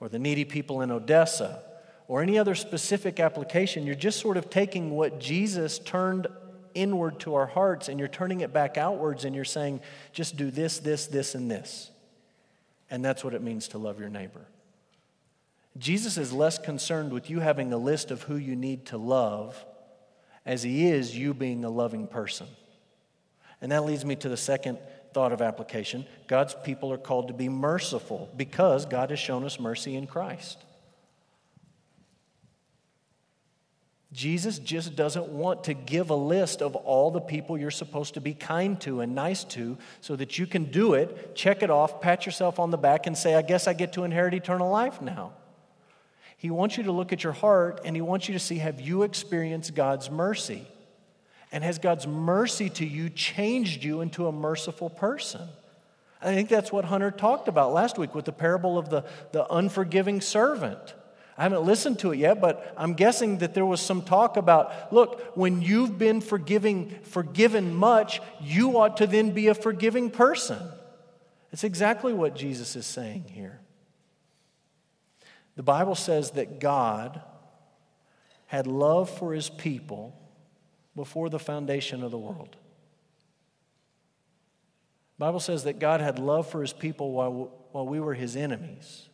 or 0.00 0.10
the 0.10 0.18
needy 0.18 0.44
people 0.44 0.82
in 0.82 0.90
Odessa, 0.90 1.62
or 2.08 2.20
any 2.20 2.38
other 2.38 2.54
specific 2.54 3.20
application. 3.20 3.86
You're 3.86 3.94
just 3.94 4.20
sort 4.20 4.36
of 4.36 4.50
taking 4.50 4.90
what 4.90 5.18
Jesus 5.18 5.78
turned 5.78 6.26
inward 6.74 7.20
to 7.20 7.34
our 7.34 7.46
hearts 7.46 7.88
and 7.88 7.98
you're 7.98 8.08
turning 8.08 8.40
it 8.40 8.52
back 8.52 8.76
outwards 8.76 9.24
and 9.24 9.34
you're 9.34 9.44
saying, 9.44 9.80
just 10.12 10.36
do 10.36 10.50
this, 10.50 10.78
this, 10.78 11.06
this, 11.06 11.34
and 11.34 11.50
this. 11.50 11.90
And 12.90 13.04
that's 13.04 13.24
what 13.24 13.34
it 13.34 13.42
means 13.42 13.68
to 13.68 13.78
love 13.78 13.98
your 13.98 14.08
neighbor. 14.08 14.46
Jesus 15.76 16.18
is 16.18 16.32
less 16.32 16.58
concerned 16.58 17.12
with 17.12 17.30
you 17.30 17.40
having 17.40 17.72
a 17.72 17.76
list 17.76 18.10
of 18.10 18.22
who 18.22 18.36
you 18.36 18.54
need 18.54 18.86
to 18.86 18.98
love 18.98 19.64
as 20.46 20.62
he 20.62 20.86
is 20.88 21.16
you 21.16 21.34
being 21.34 21.64
a 21.64 21.70
loving 21.70 22.06
person. 22.06 22.46
And 23.60 23.72
that 23.72 23.84
leads 23.84 24.04
me 24.04 24.14
to 24.16 24.28
the 24.28 24.36
second 24.36 24.78
thought 25.12 25.32
of 25.32 25.40
application 25.40 26.04
God's 26.26 26.54
people 26.64 26.92
are 26.92 26.98
called 26.98 27.28
to 27.28 27.34
be 27.34 27.48
merciful 27.48 28.28
because 28.36 28.84
God 28.84 29.10
has 29.10 29.18
shown 29.18 29.44
us 29.44 29.58
mercy 29.58 29.96
in 29.96 30.06
Christ. 30.06 30.63
Jesus 34.14 34.60
just 34.60 34.94
doesn't 34.94 35.26
want 35.26 35.64
to 35.64 35.74
give 35.74 36.10
a 36.10 36.14
list 36.14 36.62
of 36.62 36.76
all 36.76 37.10
the 37.10 37.20
people 37.20 37.58
you're 37.58 37.72
supposed 37.72 38.14
to 38.14 38.20
be 38.20 38.32
kind 38.32 38.80
to 38.82 39.00
and 39.00 39.12
nice 39.12 39.42
to 39.42 39.76
so 40.00 40.14
that 40.14 40.38
you 40.38 40.46
can 40.46 40.66
do 40.66 40.94
it, 40.94 41.34
check 41.34 41.64
it 41.64 41.70
off, 41.70 42.00
pat 42.00 42.24
yourself 42.24 42.60
on 42.60 42.70
the 42.70 42.78
back, 42.78 43.08
and 43.08 43.18
say, 43.18 43.34
I 43.34 43.42
guess 43.42 43.66
I 43.66 43.72
get 43.72 43.92
to 43.94 44.04
inherit 44.04 44.32
eternal 44.32 44.70
life 44.70 45.02
now. 45.02 45.32
He 46.36 46.48
wants 46.48 46.76
you 46.76 46.84
to 46.84 46.92
look 46.92 47.12
at 47.12 47.24
your 47.24 47.32
heart 47.32 47.80
and 47.84 47.96
He 47.96 48.02
wants 48.02 48.28
you 48.28 48.34
to 48.34 48.38
see 48.38 48.58
have 48.58 48.80
you 48.80 49.02
experienced 49.02 49.74
God's 49.74 50.08
mercy? 50.08 50.64
And 51.50 51.64
has 51.64 51.80
God's 51.80 52.06
mercy 52.06 52.70
to 52.70 52.86
you 52.86 53.10
changed 53.10 53.82
you 53.82 54.00
into 54.00 54.28
a 54.28 54.32
merciful 54.32 54.90
person? 54.90 55.42
I 56.22 56.34
think 56.34 56.48
that's 56.48 56.70
what 56.70 56.84
Hunter 56.84 57.10
talked 57.10 57.48
about 57.48 57.72
last 57.72 57.98
week 57.98 58.14
with 58.14 58.26
the 58.26 58.32
parable 58.32 58.78
of 58.78 58.90
the, 58.90 59.04
the 59.32 59.44
unforgiving 59.52 60.20
servant. 60.20 60.94
I 61.36 61.42
haven't 61.42 61.64
listened 61.64 61.98
to 62.00 62.12
it 62.12 62.18
yet, 62.18 62.40
but 62.40 62.72
I'm 62.76 62.94
guessing 62.94 63.38
that 63.38 63.54
there 63.54 63.66
was 63.66 63.80
some 63.80 64.02
talk 64.02 64.36
about 64.36 64.92
look, 64.92 65.36
when 65.36 65.62
you've 65.62 65.98
been 65.98 66.20
forgiving, 66.20 66.90
forgiven 67.02 67.74
much, 67.74 68.20
you 68.40 68.78
ought 68.78 68.98
to 68.98 69.06
then 69.06 69.32
be 69.32 69.48
a 69.48 69.54
forgiving 69.54 70.10
person. 70.10 70.58
It's 71.52 71.64
exactly 71.64 72.12
what 72.12 72.34
Jesus 72.34 72.76
is 72.76 72.86
saying 72.86 73.24
here. 73.28 73.60
The 75.56 75.62
Bible 75.62 75.94
says 75.94 76.32
that 76.32 76.60
God 76.60 77.20
had 78.46 78.66
love 78.66 79.10
for 79.10 79.32
his 79.32 79.48
people 79.48 80.16
before 80.96 81.28
the 81.28 81.38
foundation 81.38 82.02
of 82.02 82.10
the 82.10 82.18
world. 82.18 82.56
The 85.16 85.24
Bible 85.26 85.40
says 85.40 85.64
that 85.64 85.78
God 85.78 86.00
had 86.00 86.18
love 86.18 86.48
for 86.48 86.60
his 86.60 86.72
people 86.72 87.12
while, 87.12 87.52
while 87.72 87.86
we 87.86 88.00
were 88.00 88.14
his 88.14 88.36
enemies. 88.36 89.08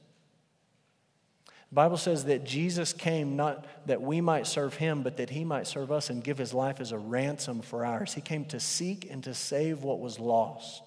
The 1.70 1.76
Bible 1.76 1.98
says 1.98 2.24
that 2.24 2.44
Jesus 2.44 2.92
came 2.92 3.36
not 3.36 3.64
that 3.86 4.02
we 4.02 4.20
might 4.20 4.48
serve 4.48 4.74
him, 4.74 5.02
but 5.02 5.18
that 5.18 5.30
he 5.30 5.44
might 5.44 5.68
serve 5.68 5.92
us 5.92 6.10
and 6.10 6.22
give 6.22 6.36
his 6.36 6.52
life 6.52 6.80
as 6.80 6.90
a 6.90 6.98
ransom 6.98 7.62
for 7.62 7.86
ours. 7.86 8.12
He 8.12 8.20
came 8.20 8.44
to 8.46 8.58
seek 8.58 9.08
and 9.08 9.22
to 9.22 9.34
save 9.34 9.84
what 9.84 10.00
was 10.00 10.18
lost. 10.18 10.82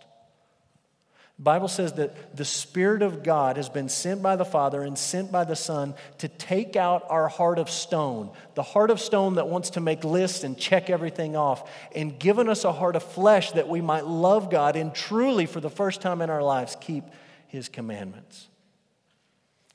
The 1.38 1.43
Bible 1.43 1.69
says 1.69 1.93
that 1.93 2.36
the 2.36 2.46
Spirit 2.46 3.02
of 3.02 3.24
God 3.24 3.56
has 3.56 3.69
been 3.69 3.88
sent 3.88 4.22
by 4.22 4.36
the 4.36 4.46
Father 4.46 4.84
and 4.84 4.98
sent 4.98 5.32
by 5.32 5.46
the 5.46 5.56
Son 5.56 5.96
to 6.19 6.28
take 6.28 6.76
out 6.76 7.06
our 7.10 7.30
heart 7.30 7.60
of 7.60 7.69
stone, 7.69 8.32
the 8.54 8.62
heart 8.62 8.91
of 8.91 9.00
stone 9.00 9.36
that 9.36 9.48
wants 9.48 9.72
to 9.72 9.82
make 9.82 10.04
lists 10.04 10.43
and 10.43 10.58
check 10.58 10.89
everything 10.89 11.36
off, 11.36 11.72
and 11.96 12.19
given 12.19 12.50
us 12.50 12.65
a 12.65 12.72
heart 12.74 12.98
of 12.98 13.04
flesh 13.04 13.52
that 13.54 13.69
we 13.69 13.82
might 13.82 14.06
love 14.06 14.52
God 14.52 14.76
and 14.76 14.93
truly, 14.93 15.46
for 15.46 15.62
the 15.62 15.69
first 15.69 16.02
time 16.02 16.22
in 16.22 16.30
our 16.30 16.43
lives, 16.43 16.76
keep 16.80 17.06
His 17.48 17.67
commandments. 17.67 18.50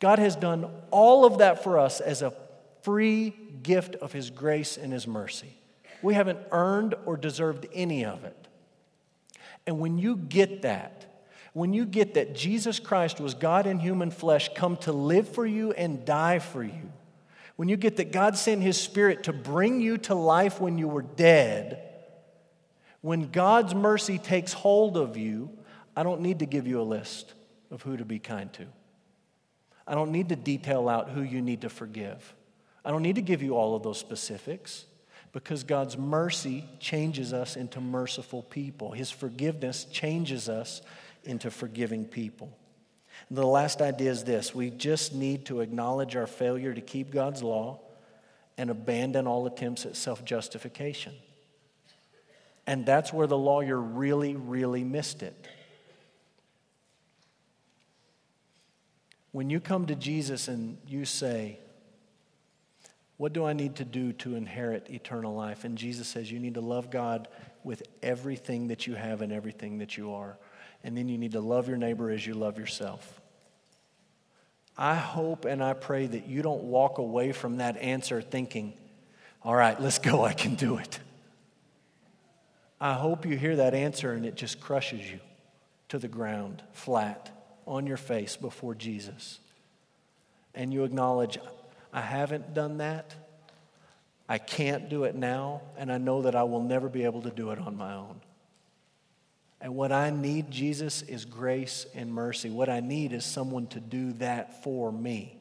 God 0.00 0.18
has 0.18 0.36
done 0.36 0.70
all 0.90 1.24
of 1.24 1.38
that 1.38 1.64
for 1.64 1.78
us 1.78 2.00
as 2.00 2.22
a 2.22 2.32
free 2.82 3.34
gift 3.62 3.96
of 3.96 4.12
His 4.12 4.30
grace 4.30 4.76
and 4.76 4.92
His 4.92 5.06
mercy. 5.06 5.54
We 6.02 6.14
haven't 6.14 6.38
earned 6.52 6.94
or 7.06 7.16
deserved 7.16 7.66
any 7.72 8.04
of 8.04 8.24
it. 8.24 8.48
And 9.66 9.80
when 9.80 9.98
you 9.98 10.16
get 10.16 10.62
that, 10.62 11.04
when 11.52 11.72
you 11.72 11.84
get 11.84 12.14
that 12.14 12.34
Jesus 12.34 12.78
Christ 12.78 13.20
was 13.20 13.34
God 13.34 13.66
in 13.66 13.80
human 13.80 14.10
flesh, 14.10 14.50
come 14.54 14.76
to 14.78 14.92
live 14.92 15.28
for 15.28 15.44
you 15.44 15.72
and 15.72 16.04
die 16.04 16.38
for 16.38 16.62
you, 16.62 16.92
when 17.56 17.68
you 17.68 17.76
get 17.76 17.96
that 17.96 18.12
God 18.12 18.36
sent 18.36 18.62
His 18.62 18.80
Spirit 18.80 19.24
to 19.24 19.32
bring 19.32 19.80
you 19.80 19.98
to 19.98 20.14
life 20.14 20.60
when 20.60 20.78
you 20.78 20.86
were 20.86 21.02
dead, 21.02 21.82
when 23.00 23.30
God's 23.30 23.74
mercy 23.74 24.18
takes 24.18 24.52
hold 24.52 24.96
of 24.96 25.16
you, 25.16 25.50
I 25.96 26.04
don't 26.04 26.20
need 26.20 26.38
to 26.38 26.46
give 26.46 26.68
you 26.68 26.80
a 26.80 26.82
list 26.82 27.34
of 27.72 27.82
who 27.82 27.96
to 27.96 28.04
be 28.04 28.20
kind 28.20 28.52
to. 28.54 28.66
I 29.88 29.94
don't 29.94 30.12
need 30.12 30.28
to 30.28 30.36
detail 30.36 30.88
out 30.88 31.08
who 31.08 31.22
you 31.22 31.40
need 31.40 31.62
to 31.62 31.70
forgive. 31.70 32.34
I 32.84 32.90
don't 32.90 33.02
need 33.02 33.16
to 33.16 33.22
give 33.22 33.42
you 33.42 33.56
all 33.56 33.74
of 33.74 33.82
those 33.82 33.98
specifics 33.98 34.84
because 35.32 35.64
God's 35.64 35.96
mercy 35.96 36.66
changes 36.78 37.32
us 37.32 37.56
into 37.56 37.80
merciful 37.80 38.42
people. 38.42 38.92
His 38.92 39.10
forgiveness 39.10 39.86
changes 39.86 40.48
us 40.48 40.82
into 41.24 41.50
forgiving 41.50 42.04
people. 42.04 42.56
And 43.30 43.38
the 43.38 43.46
last 43.46 43.80
idea 43.80 44.10
is 44.10 44.24
this 44.24 44.54
we 44.54 44.70
just 44.70 45.14
need 45.14 45.46
to 45.46 45.62
acknowledge 45.62 46.16
our 46.16 46.26
failure 46.26 46.74
to 46.74 46.80
keep 46.82 47.10
God's 47.10 47.42
law 47.42 47.80
and 48.58 48.68
abandon 48.70 49.26
all 49.26 49.46
attempts 49.46 49.86
at 49.86 49.96
self 49.96 50.22
justification. 50.22 51.14
And 52.66 52.84
that's 52.84 53.10
where 53.10 53.26
the 53.26 53.38
lawyer 53.38 53.80
really, 53.80 54.36
really 54.36 54.84
missed 54.84 55.22
it. 55.22 55.46
When 59.32 59.50
you 59.50 59.60
come 59.60 59.86
to 59.86 59.94
Jesus 59.94 60.48
and 60.48 60.78
you 60.86 61.04
say, 61.04 61.58
What 63.16 63.32
do 63.32 63.44
I 63.44 63.52
need 63.52 63.76
to 63.76 63.84
do 63.84 64.12
to 64.14 64.36
inherit 64.36 64.88
eternal 64.90 65.34
life? 65.34 65.64
And 65.64 65.76
Jesus 65.76 66.08
says, 66.08 66.30
You 66.32 66.38
need 66.38 66.54
to 66.54 66.60
love 66.60 66.90
God 66.90 67.28
with 67.62 67.82
everything 68.02 68.68
that 68.68 68.86
you 68.86 68.94
have 68.94 69.20
and 69.20 69.32
everything 69.32 69.78
that 69.78 69.96
you 69.96 70.14
are. 70.14 70.38
And 70.82 70.96
then 70.96 71.08
you 71.08 71.18
need 71.18 71.32
to 71.32 71.40
love 71.40 71.68
your 71.68 71.76
neighbor 71.76 72.10
as 72.10 72.26
you 72.26 72.34
love 72.34 72.58
yourself. 72.58 73.20
I 74.76 74.94
hope 74.94 75.44
and 75.44 75.62
I 75.62 75.74
pray 75.74 76.06
that 76.06 76.26
you 76.26 76.40
don't 76.40 76.64
walk 76.64 76.98
away 76.98 77.32
from 77.32 77.58
that 77.58 77.76
answer 77.76 78.22
thinking, 78.22 78.72
All 79.42 79.54
right, 79.54 79.78
let's 79.80 79.98
go, 79.98 80.24
I 80.24 80.32
can 80.32 80.54
do 80.54 80.78
it. 80.78 81.00
I 82.80 82.94
hope 82.94 83.26
you 83.26 83.36
hear 83.36 83.56
that 83.56 83.74
answer 83.74 84.12
and 84.12 84.24
it 84.24 84.36
just 84.36 84.60
crushes 84.60 85.10
you 85.10 85.18
to 85.88 85.98
the 85.98 86.08
ground, 86.08 86.62
flat 86.72 87.37
on 87.68 87.86
your 87.86 87.96
face 87.96 88.36
before 88.36 88.74
Jesus 88.74 89.38
and 90.54 90.72
you 90.72 90.84
acknowledge, 90.84 91.38
I 91.92 92.00
haven't 92.00 92.54
done 92.54 92.78
that, 92.78 93.14
I 94.28 94.38
can't 94.38 94.88
do 94.88 95.04
it 95.04 95.14
now, 95.14 95.62
and 95.76 95.92
I 95.92 95.98
know 95.98 96.22
that 96.22 96.34
I 96.34 96.42
will 96.42 96.62
never 96.62 96.88
be 96.88 97.04
able 97.04 97.22
to 97.22 97.30
do 97.30 97.50
it 97.50 97.58
on 97.58 97.76
my 97.76 97.94
own. 97.94 98.20
And 99.60 99.74
what 99.74 99.92
I 99.92 100.10
need, 100.10 100.50
Jesus, 100.50 101.02
is 101.02 101.24
grace 101.24 101.86
and 101.94 102.12
mercy. 102.12 102.50
What 102.50 102.68
I 102.68 102.80
need 102.80 103.12
is 103.12 103.24
someone 103.24 103.66
to 103.68 103.80
do 103.80 104.12
that 104.14 104.62
for 104.62 104.92
me, 104.92 105.36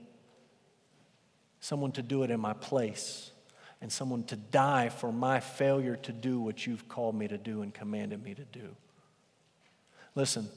someone 1.60 1.92
to 1.94 2.02
do 2.02 2.24
it 2.24 2.32
in 2.32 2.40
my 2.40 2.54
place, 2.54 3.32
and 3.82 3.92
someone 3.92 4.24
to 4.26 4.36
die 4.36 4.90
for 4.90 5.12
my 5.12 5.40
failure 5.40 5.98
to 5.98 6.12
do 6.12 6.40
what 6.40 6.66
you've 6.66 6.88
called 6.88 7.16
me 7.16 7.28
to 7.28 7.38
do 7.38 7.62
and 7.62 7.74
commanded 7.74 8.24
me 8.24 8.34
to 8.34 8.46
do. 8.46 8.76
Listen, 10.16 10.48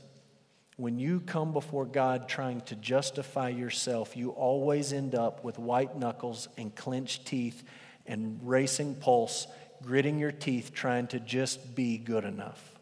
when 0.81 0.99
you 0.99 1.20
come 1.20 1.53
before 1.53 1.85
God 1.85 2.26
trying 2.26 2.62
to 2.62 2.74
justify 2.74 3.51
yourself, 3.51 4.16
you 4.16 4.31
always 4.31 4.95
end 4.95 5.14
up 5.14 5.45
with 5.45 5.59
white 5.59 5.99
knuckles 5.99 6.49
and 6.57 6.74
clenched 6.74 7.26
teeth 7.26 7.62
and 8.07 8.41
racing 8.43 8.95
pulse, 8.95 9.47
gritting 9.83 10.18
your 10.18 10.33
teeth, 10.33 10.72
trying 10.72 11.07
to 11.09 11.20
just 11.20 11.74
be 11.74 11.99
good 11.99 12.24
enough. 12.24 12.78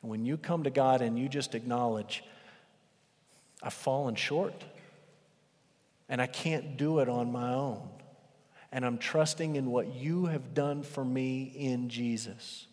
And 0.00 0.10
when 0.10 0.24
you 0.24 0.38
come 0.38 0.62
to 0.62 0.70
God 0.70 1.02
and 1.02 1.18
you 1.18 1.28
just 1.28 1.54
acknowledge, 1.54 2.24
I've 3.62 3.74
fallen 3.74 4.14
short 4.14 4.54
and 6.08 6.22
I 6.22 6.26
can't 6.26 6.78
do 6.78 7.00
it 7.00 7.10
on 7.10 7.30
my 7.30 7.52
own. 7.52 7.86
And 8.72 8.86
I'm 8.86 8.96
trusting 8.96 9.56
in 9.56 9.66
what 9.70 9.94
you 9.94 10.24
have 10.24 10.54
done 10.54 10.84
for 10.84 11.04
me 11.04 11.52
in 11.54 11.90
Jesus. 11.90 12.66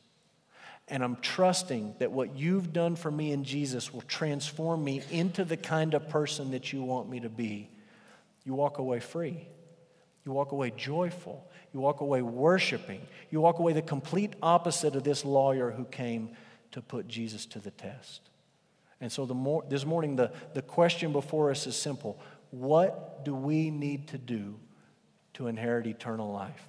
And 0.88 1.04
I'm 1.04 1.18
trusting 1.18 1.96
that 2.00 2.12
what 2.12 2.36
you've 2.36 2.72
done 2.72 2.96
for 2.96 3.12
me 3.12 3.32
in 3.32 3.44
Jesus 3.44 3.94
will 3.94 4.04
transform 4.04 4.84
me 4.84 5.02
into 5.12 5.44
the 5.44 5.58
kind 5.58 5.94
of 5.94 6.08
person 6.08 6.52
that 6.52 6.72
you 6.72 6.82
want 6.82 7.10
me 7.10 7.20
to 7.20 7.30
be. 7.30 7.70
You 8.46 8.54
walk 8.54 8.78
away 8.78 9.02
free. 9.02 9.48
You 10.26 10.32
walk 10.32 10.54
away 10.54 10.72
joyful. 10.76 11.50
You 11.74 11.82
walk 11.82 12.00
away 12.00 12.22
worshiping. 12.22 13.02
You 13.30 13.42
walk 13.42 13.60
away 13.60 13.74
the 13.74 13.82
complete 13.82 14.34
opposite 14.42 14.96
of 14.96 15.04
this 15.04 15.26
lawyer 15.26 15.72
who 15.72 15.84
came 15.86 16.30
to 16.72 16.82
put 16.82 17.08
Jesus 17.08 17.46
to 17.48 17.60
the 17.60 17.72
test. 17.72 18.22
And 19.02 19.12
so 19.12 19.26
the 19.26 19.34
more, 19.34 19.64
this 19.70 19.86
morning, 19.86 20.16
the, 20.16 20.32
the 20.54 20.62
question 20.62 21.12
before 21.12 21.52
us 21.52 21.68
is 21.68 21.76
simple 21.76 22.20
What 22.52 23.26
do 23.26 23.36
we 23.36 23.70
need 23.70 24.08
to 24.10 24.18
do 24.18 24.56
to 25.34 25.48
inherit 25.48 25.86
eternal 25.86 26.32
life? 26.32 26.68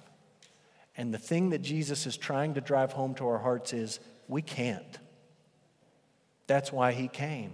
And 0.99 1.13
the 1.13 1.17
thing 1.17 1.51
that 1.51 1.61
Jesus 1.61 2.05
is 2.05 2.17
trying 2.17 2.55
to 2.55 2.61
drive 2.61 2.91
home 2.91 3.15
to 3.15 3.27
our 3.29 3.37
hearts 3.37 3.71
is 3.71 4.01
we 4.27 4.41
can't. 4.41 4.99
That's 6.45 6.73
why 6.73 6.91
he 6.91 7.07
came 7.07 7.53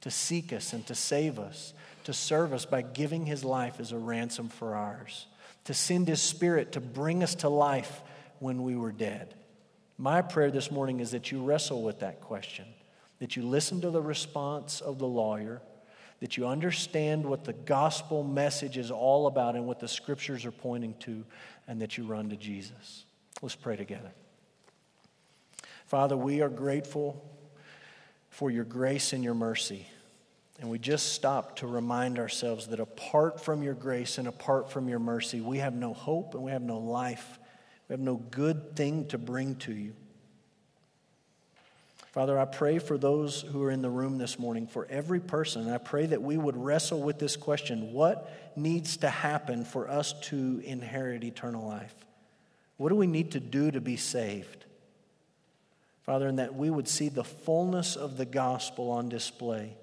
to 0.00 0.10
seek 0.10 0.54
us 0.54 0.72
and 0.72 0.86
to 0.86 0.94
save 0.94 1.38
us, 1.38 1.74
to 2.04 2.14
serve 2.14 2.54
us 2.54 2.64
by 2.64 2.80
giving 2.80 3.26
his 3.26 3.44
life 3.44 3.78
as 3.78 3.92
a 3.92 3.98
ransom 3.98 4.48
for 4.48 4.74
ours, 4.74 5.26
to 5.64 5.74
send 5.74 6.08
his 6.08 6.22
spirit 6.22 6.72
to 6.72 6.80
bring 6.80 7.22
us 7.22 7.34
to 7.34 7.50
life 7.50 8.00
when 8.38 8.62
we 8.62 8.74
were 8.74 8.92
dead. 8.92 9.34
My 9.98 10.22
prayer 10.22 10.50
this 10.50 10.70
morning 10.70 11.00
is 11.00 11.10
that 11.10 11.30
you 11.30 11.42
wrestle 11.42 11.82
with 11.82 12.00
that 12.00 12.22
question, 12.22 12.64
that 13.18 13.36
you 13.36 13.42
listen 13.42 13.82
to 13.82 13.90
the 13.90 14.00
response 14.00 14.80
of 14.80 14.98
the 14.98 15.06
lawyer, 15.06 15.60
that 16.20 16.36
you 16.36 16.46
understand 16.46 17.24
what 17.24 17.44
the 17.44 17.52
gospel 17.52 18.24
message 18.24 18.76
is 18.76 18.90
all 18.90 19.26
about 19.26 19.54
and 19.54 19.66
what 19.66 19.78
the 19.78 19.88
scriptures 19.88 20.44
are 20.44 20.52
pointing 20.52 20.94
to, 21.00 21.24
and 21.66 21.80
that 21.80 21.96
you 21.96 22.04
run 22.04 22.30
to 22.30 22.36
Jesus. 22.36 23.04
Let's 23.40 23.54
pray 23.54 23.76
together. 23.76 24.10
Father, 25.86 26.16
we 26.16 26.40
are 26.40 26.48
grateful 26.48 27.24
for 28.30 28.50
your 28.50 28.64
grace 28.64 29.12
and 29.12 29.22
your 29.22 29.34
mercy. 29.34 29.86
And 30.60 30.68
we 30.68 30.78
just 30.78 31.12
stop 31.12 31.56
to 31.56 31.68
remind 31.68 32.18
ourselves 32.18 32.66
that 32.68 32.80
apart 32.80 33.40
from 33.40 33.62
your 33.62 33.74
grace 33.74 34.18
and 34.18 34.26
apart 34.26 34.72
from 34.72 34.88
your 34.88 34.98
mercy, 34.98 35.40
we 35.40 35.58
have 35.58 35.74
no 35.74 35.94
hope 35.94 36.34
and 36.34 36.42
we 36.42 36.50
have 36.50 36.62
no 36.62 36.78
life. 36.78 37.38
We 37.88 37.92
have 37.92 38.00
no 38.00 38.16
good 38.16 38.74
thing 38.74 39.06
to 39.08 39.18
bring 39.18 39.54
to 39.56 39.72
you. 39.72 39.94
Father, 42.12 42.38
I 42.38 42.46
pray 42.46 42.78
for 42.78 42.96
those 42.96 43.42
who 43.42 43.62
are 43.62 43.70
in 43.70 43.82
the 43.82 43.90
room 43.90 44.16
this 44.16 44.38
morning, 44.38 44.66
for 44.66 44.86
every 44.88 45.20
person. 45.20 45.68
I 45.68 45.78
pray 45.78 46.06
that 46.06 46.22
we 46.22 46.38
would 46.38 46.56
wrestle 46.56 47.02
with 47.02 47.18
this 47.18 47.36
question 47.36 47.92
what 47.92 48.32
needs 48.56 48.96
to 48.98 49.10
happen 49.10 49.64
for 49.64 49.88
us 49.88 50.14
to 50.22 50.62
inherit 50.64 51.22
eternal 51.22 51.66
life? 51.66 51.94
What 52.78 52.88
do 52.88 52.94
we 52.94 53.06
need 53.06 53.32
to 53.32 53.40
do 53.40 53.70
to 53.70 53.80
be 53.80 53.96
saved? 53.96 54.64
Father, 56.04 56.28
and 56.28 56.38
that 56.38 56.54
we 56.54 56.70
would 56.70 56.88
see 56.88 57.10
the 57.10 57.24
fullness 57.24 57.94
of 57.94 58.16
the 58.16 58.24
gospel 58.24 58.90
on 58.90 59.10
display 59.10 59.76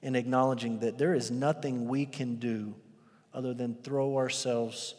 in 0.00 0.16
acknowledging 0.16 0.80
that 0.80 0.96
there 0.96 1.14
is 1.14 1.30
nothing 1.30 1.86
we 1.86 2.06
can 2.06 2.36
do 2.36 2.74
other 3.34 3.52
than 3.52 3.74
throw 3.74 4.16
ourselves 4.16 4.94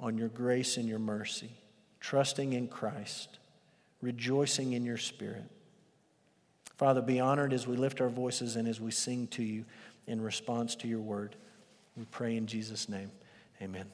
on 0.00 0.16
your 0.16 0.28
grace 0.28 0.78
and 0.78 0.88
your 0.88 0.98
mercy, 0.98 1.50
trusting 2.00 2.54
in 2.54 2.68
Christ, 2.68 3.38
rejoicing 4.00 4.72
in 4.72 4.84
your 4.84 4.96
Spirit. 4.96 5.44
Father, 6.76 7.00
be 7.00 7.20
honored 7.20 7.52
as 7.52 7.66
we 7.66 7.76
lift 7.76 8.00
our 8.00 8.08
voices 8.08 8.56
and 8.56 8.68
as 8.68 8.80
we 8.80 8.90
sing 8.90 9.26
to 9.28 9.42
you 9.42 9.64
in 10.06 10.20
response 10.20 10.74
to 10.76 10.88
your 10.88 11.00
word. 11.00 11.36
We 11.96 12.04
pray 12.04 12.36
in 12.36 12.46
Jesus' 12.46 12.88
name. 12.88 13.10
Amen. 13.62 13.86